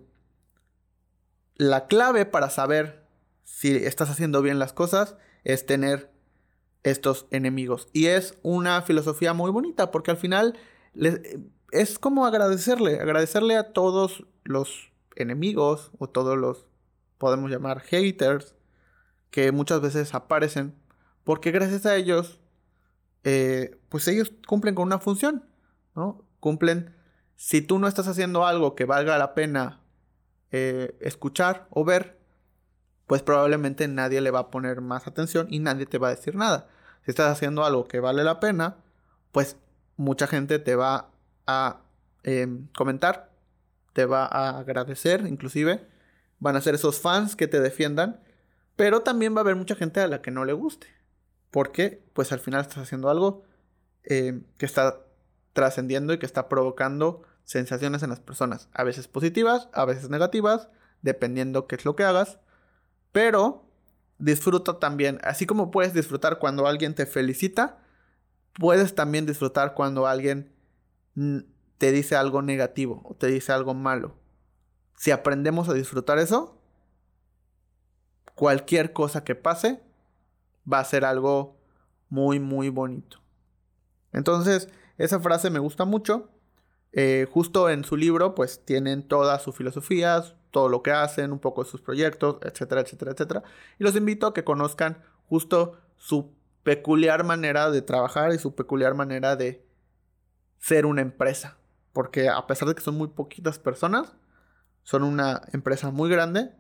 la 1.57 1.87
clave 1.87 2.27
para 2.27 2.51
saber 2.51 3.07
si 3.45 3.77
estás 3.77 4.11
haciendo 4.11 4.43
bien 4.43 4.59
las 4.59 4.73
cosas 4.73 5.17
es 5.45 5.67
tener 5.67 6.11
estos 6.83 7.27
enemigos. 7.31 7.89
Y 7.93 8.07
es 8.07 8.39
una 8.43 8.83
filosofía 8.83 9.33
muy 9.33 9.51
bonita 9.51 9.91
porque 9.91 10.11
al 10.11 10.17
final 10.17 10.59
es 11.73 11.99
como 11.99 12.27
agradecerle, 12.27 13.01
agradecerle 13.01 13.57
a 13.57 13.73
todos 13.73 14.25
los 14.45 14.93
enemigos 15.17 15.91
o 15.99 16.09
todos 16.09 16.39
los, 16.39 16.67
podemos 17.19 17.51
llamar 17.51 17.81
haters, 17.81 18.55
que 19.35 19.51
muchas 19.51 19.81
veces 19.81 20.15
aparecen, 20.15 20.77
porque 21.25 21.51
gracias 21.51 21.87
a 21.87 21.97
ellos, 21.97 22.39
eh, 23.25 23.81
pues 23.89 24.07
ellos 24.07 24.31
cumplen 24.47 24.77
con 24.77 24.87
una 24.87 25.01
función, 25.01 25.45
¿no? 25.97 26.25
Cumplen, 26.39 26.95
si 27.35 27.61
tú 27.61 27.81
no 27.81 27.89
estás 27.89 28.07
haciendo 28.07 28.47
algo 28.47 28.77
que 28.77 28.85
valga 28.85 29.19
la 29.19 29.35
pena 29.35 29.81
eh, 30.53 30.97
escuchar 31.01 31.67
o 31.71 31.85
ver, 31.85 32.17
pues 33.09 33.23
probablemente 33.23 33.89
nadie 33.89 34.21
le 34.21 34.31
va 34.31 34.39
a 34.39 34.51
poner 34.53 34.81
más 34.81 35.09
atención 35.09 35.49
y 35.51 35.59
nadie 35.59 35.87
te 35.87 35.99
va 35.99 36.07
a 36.07 36.15
decir 36.15 36.37
nada. 36.37 36.69
Si 37.05 37.11
estás 37.11 37.33
haciendo 37.33 37.65
algo 37.65 37.89
que 37.89 37.99
vale 37.99 38.23
la 38.23 38.39
pena, 38.39 38.77
pues 39.33 39.57
mucha 39.97 40.29
gente 40.29 40.61
te 40.61 40.77
va 40.77 41.11
a 41.49 41.81
em, 42.23 42.69
comentar, 42.69 43.33
te 43.95 44.07
va 44.07 44.27
a 44.27 44.61
agradecer 44.61 45.27
inclusive, 45.27 45.85
van 46.39 46.55
a 46.55 46.61
ser 46.61 46.77
esos 46.77 47.01
fans 47.01 47.35
que 47.35 47.49
te 47.49 47.59
defiendan, 47.59 48.21
pero 48.77 49.03
también 49.03 49.35
va 49.35 49.39
a 49.39 49.41
haber 49.41 49.57
mucha 49.57 49.75
gente 49.75 50.01
a 50.01 50.09
la 50.09 50.23
que 50.23 50.31
no 50.31 50.45
le 50.45 50.53
guste, 50.53 50.89
porque 51.51 52.05
pues 52.13 52.33
al 52.33 52.41
final 52.41 52.61
estás 52.61 52.79
haciendo 52.79 53.09
algo 53.09 53.45
em, 54.03 54.45
que 54.59 54.67
está 54.67 55.01
trascendiendo 55.53 56.13
y 56.13 56.19
que 56.19 56.27
está 56.27 56.49
provocando 56.49 57.23
sensaciones 57.45 58.03
en 58.03 58.11
las 58.11 58.21
personas, 58.21 58.69
a 58.73 58.85
veces 58.85 59.09
positivas, 59.09 59.69
a 59.73 59.85
veces 59.85 60.11
negativas, 60.11 60.69
dependiendo 61.03 61.67
qué 61.67 61.77
es 61.77 61.85
lo 61.85 61.95
que 61.95 62.05
hagas, 62.05 62.39
pero 63.13 63.71
disfruta 64.19 64.79
también, 64.79 65.21
así 65.23 65.47
como 65.47 65.71
puedes 65.71 65.95
disfrutar 65.95 66.39
cuando 66.39 66.67
alguien 66.67 66.95
te 66.95 67.07
felicita, 67.07 67.79
puedes 68.55 68.95
también 68.95 69.27
disfrutar 69.27 69.75
cuando 69.75 70.07
alguien 70.07 70.53
te 71.79 71.93
dice 71.93 72.17
algo 72.17 72.43
negativo 72.43 73.03
o 73.05 73.15
te 73.15 73.27
dice 73.29 73.53
algo 73.53 73.75
malo. 73.75 74.17
Si 74.97 75.11
aprendemos 75.11 75.69
a 75.69 75.75
disfrutar 75.75 76.19
eso, 76.19 76.61
cualquier 78.35 78.93
cosa 78.93 79.25
que 79.25 79.35
pase 79.35 79.83
va 80.71 80.81
a 80.81 80.85
ser 80.85 81.05
algo 81.05 81.57
muy, 82.09 82.41
muy 82.41 82.69
bonito. 82.69 83.19
Entonces, 84.13 84.69
esa 84.99 85.21
frase 85.21 85.51
me 85.51 85.59
gusta 85.59 85.85
mucho. 85.85 86.31
Eh, 86.93 87.27
justo 87.31 87.69
en 87.69 87.85
su 87.85 87.97
libro, 87.97 88.35
pues 88.35 88.65
tienen 88.65 89.07
todas 89.07 89.43
sus 89.43 89.57
filosofías, 89.57 90.35
todo 90.51 90.69
lo 90.69 90.83
que 90.83 90.93
hacen, 90.93 91.33
un 91.33 91.41
poco 91.41 91.65
de 91.65 91.71
sus 91.71 91.81
proyectos, 91.81 92.37
etcétera, 92.43 92.83
etcétera, 92.83 93.11
etcétera. 93.11 93.43
Y 93.79 93.85
los 93.85 93.97
invito 93.97 94.29
a 94.29 94.35
que 94.35 94.45
conozcan 94.45 95.03
justo 95.29 95.81
su 95.97 96.33
peculiar 96.63 97.25
manera 97.25 97.71
de 97.71 97.83
trabajar 97.83 98.33
y 98.33 98.39
su 98.39 98.55
peculiar 98.55 98.95
manera 98.95 99.35
de 99.35 99.67
ser 100.59 100.87
una 100.87 101.03
empresa. 101.03 101.59
Porque 101.93 102.29
a 102.29 102.47
pesar 102.47 102.69
de 102.69 102.75
que 102.75 102.81
son 102.81 102.97
muy 102.97 103.09
poquitas 103.09 103.59
personas, 103.59 104.15
son 104.85 105.03
una 105.03 105.43
empresa 105.53 105.91
muy 105.91 106.09
grande, 106.09 106.53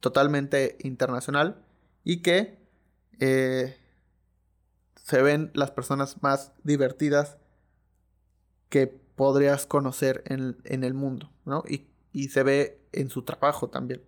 totalmente 0.00 0.76
internacional 0.80 1.62
y 2.04 2.22
que 2.22 2.58
eh, 3.20 3.76
se 4.96 5.22
ven 5.22 5.50
las 5.54 5.70
personas 5.70 6.22
más 6.22 6.52
divertidas 6.62 7.38
que 8.68 8.86
podrías 8.86 9.66
conocer 9.66 10.22
en, 10.26 10.84
el 10.84 10.94
mundo, 10.94 11.30
¿no? 11.44 11.64
Y, 11.68 11.88
y, 12.12 12.28
se 12.28 12.42
ve 12.42 12.80
en 12.92 13.10
su 13.10 13.22
trabajo 13.22 13.68
también. 13.68 14.02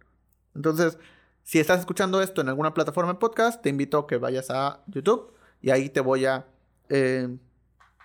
Entonces, 0.55 0.99
si 1.43 1.59
estás 1.59 1.81
escuchando 1.81 2.23
esto 2.23 2.41
en 2.41 2.49
alguna 2.49 2.75
plataforma 2.75 3.15
de 3.15 3.19
podcast, 3.19 3.63
te 3.63 3.71
invito 3.71 3.99
a 3.99 4.07
que 4.07 4.19
vayas 4.19 4.51
a 4.51 4.83
YouTube 4.87 5.33
y 5.61 5.71
ahí 5.71 5.89
te 5.89 6.01
voy 6.01 6.27
a, 6.27 6.47
eh, 6.89 7.37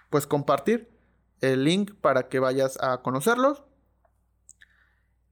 pues, 0.09 0.25
compartir 0.25 0.89
el 1.41 1.63
link 1.63 1.93
para 2.01 2.29
que 2.29 2.39
vayas 2.39 2.77
a 2.81 3.01
conocerlos. 3.01 3.63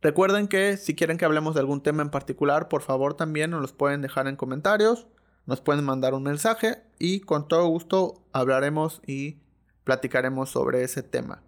Recuerden 0.04 0.50
que 0.50 0.76
si 0.76 0.96
quieren 0.96 1.18
que 1.18 1.24
hablemos 1.24 1.54
de 1.54 1.62
algún 1.62 1.82
tema 1.82 2.04
en 2.04 2.10
particular, 2.10 2.68
por 2.68 2.82
favor 2.82 3.14
también 3.14 3.52
nos 3.52 3.62
los 3.62 3.72
pueden 3.72 4.02
dejar 4.02 4.28
en 4.28 4.36
comentarios, 4.36 5.08
nos 5.46 5.62
pueden 5.62 5.86
mandar 5.86 6.14
un 6.14 6.24
mensaje 6.24 6.84
y 7.00 7.22
con 7.22 7.48
todo 7.48 7.68
gusto 7.68 8.22
hablaremos 8.34 9.02
y 9.08 9.38
platicaremos 9.86 10.50
sobre 10.50 10.84
ese 10.84 11.04
tema. 11.04 11.42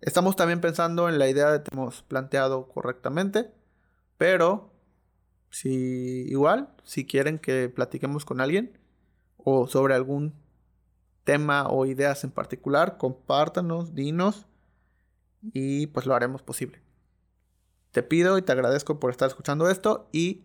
Estamos 0.00 0.34
también 0.34 0.62
pensando 0.62 1.10
en 1.10 1.18
la 1.18 1.28
idea 1.28 1.50
de 1.52 1.62
que 1.62 1.68
hemos 1.74 2.02
planteado 2.02 2.68
correctamente, 2.68 3.50
pero 4.16 4.72
si 5.50 6.24
igual, 6.30 6.70
si 6.84 7.04
quieren 7.04 7.38
que 7.38 7.68
platiquemos 7.68 8.24
con 8.24 8.40
alguien 8.40 8.78
o 9.36 9.66
sobre 9.66 9.94
algún 9.94 10.32
tema 11.24 11.68
o 11.68 11.84
ideas 11.84 12.24
en 12.24 12.30
particular, 12.30 12.96
compártanos, 12.96 13.94
dinos 13.94 14.46
y 15.42 15.88
pues 15.88 16.06
lo 16.06 16.14
haremos 16.14 16.42
posible. 16.42 16.80
Te 17.92 18.02
pido 18.02 18.38
y 18.38 18.42
te 18.42 18.52
agradezco 18.52 18.98
por 18.98 19.10
estar 19.10 19.28
escuchando 19.28 19.68
esto 19.68 20.08
y 20.12 20.44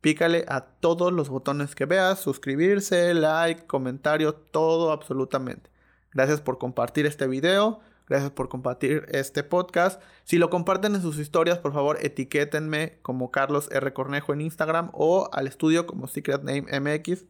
pícale 0.00 0.44
a 0.48 0.62
todos 0.62 1.12
los 1.12 1.28
botones 1.28 1.74
que 1.74 1.86
veas, 1.86 2.18
suscribirse, 2.18 3.14
like, 3.14 3.66
comentario, 3.66 4.34
todo 4.34 4.90
absolutamente. 4.90 5.70
Gracias 6.12 6.40
por 6.40 6.58
compartir 6.58 7.06
este 7.06 7.26
video. 7.26 7.80
Gracias 8.08 8.32
por 8.32 8.48
compartir 8.48 9.06
este 9.12 9.44
podcast. 9.44 10.02
Si 10.24 10.38
lo 10.38 10.50
comparten 10.50 10.96
en 10.96 11.02
sus 11.02 11.18
historias, 11.18 11.58
por 11.58 11.72
favor, 11.72 11.96
etiquétenme 12.00 12.98
como 13.02 13.30
Carlos 13.30 13.68
R. 13.70 13.92
Cornejo 13.92 14.32
en 14.32 14.40
Instagram 14.40 14.90
o 14.92 15.30
al 15.32 15.46
estudio 15.46 15.86
como 15.86 16.08
Secret 16.08 16.42
Name 16.42 16.66
MX. 16.80 17.26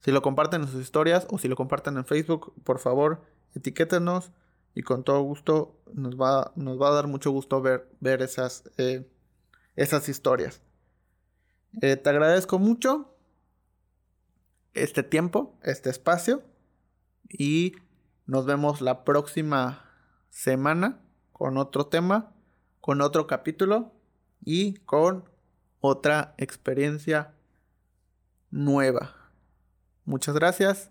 Si 0.00 0.12
lo 0.12 0.20
comparten 0.20 0.62
en 0.62 0.68
sus 0.68 0.82
historias 0.82 1.26
o 1.30 1.38
si 1.38 1.48
lo 1.48 1.56
comparten 1.56 1.96
en 1.96 2.04
Facebook, 2.04 2.52
por 2.62 2.78
favor, 2.78 3.22
etiquétenos 3.54 4.30
y 4.74 4.82
con 4.82 5.04
todo 5.04 5.22
gusto 5.22 5.80
nos 5.92 6.16
va, 6.16 6.52
nos 6.56 6.80
va 6.80 6.88
a 6.88 6.94
dar 6.94 7.06
mucho 7.06 7.30
gusto 7.30 7.60
ver, 7.60 7.88
ver 8.00 8.22
esas, 8.22 8.64
eh, 8.76 9.08
esas 9.76 10.08
historias. 10.08 10.62
Eh, 11.82 11.96
te 11.96 12.10
agradezco 12.10 12.58
mucho 12.58 13.14
este 14.74 15.02
tiempo, 15.02 15.58
este 15.62 15.90
espacio 15.90 16.42
y 17.28 17.74
nos 18.26 18.46
vemos 18.46 18.80
la 18.80 19.04
próxima 19.04 19.84
semana 20.30 21.00
con 21.32 21.56
otro 21.56 21.86
tema, 21.86 22.32
con 22.80 23.00
otro 23.00 23.26
capítulo 23.26 23.92
y 24.44 24.74
con 24.80 25.28
otra 25.80 26.34
experiencia 26.38 27.34
nueva. 28.50 29.14
Muchas 30.04 30.34
gracias. 30.34 30.90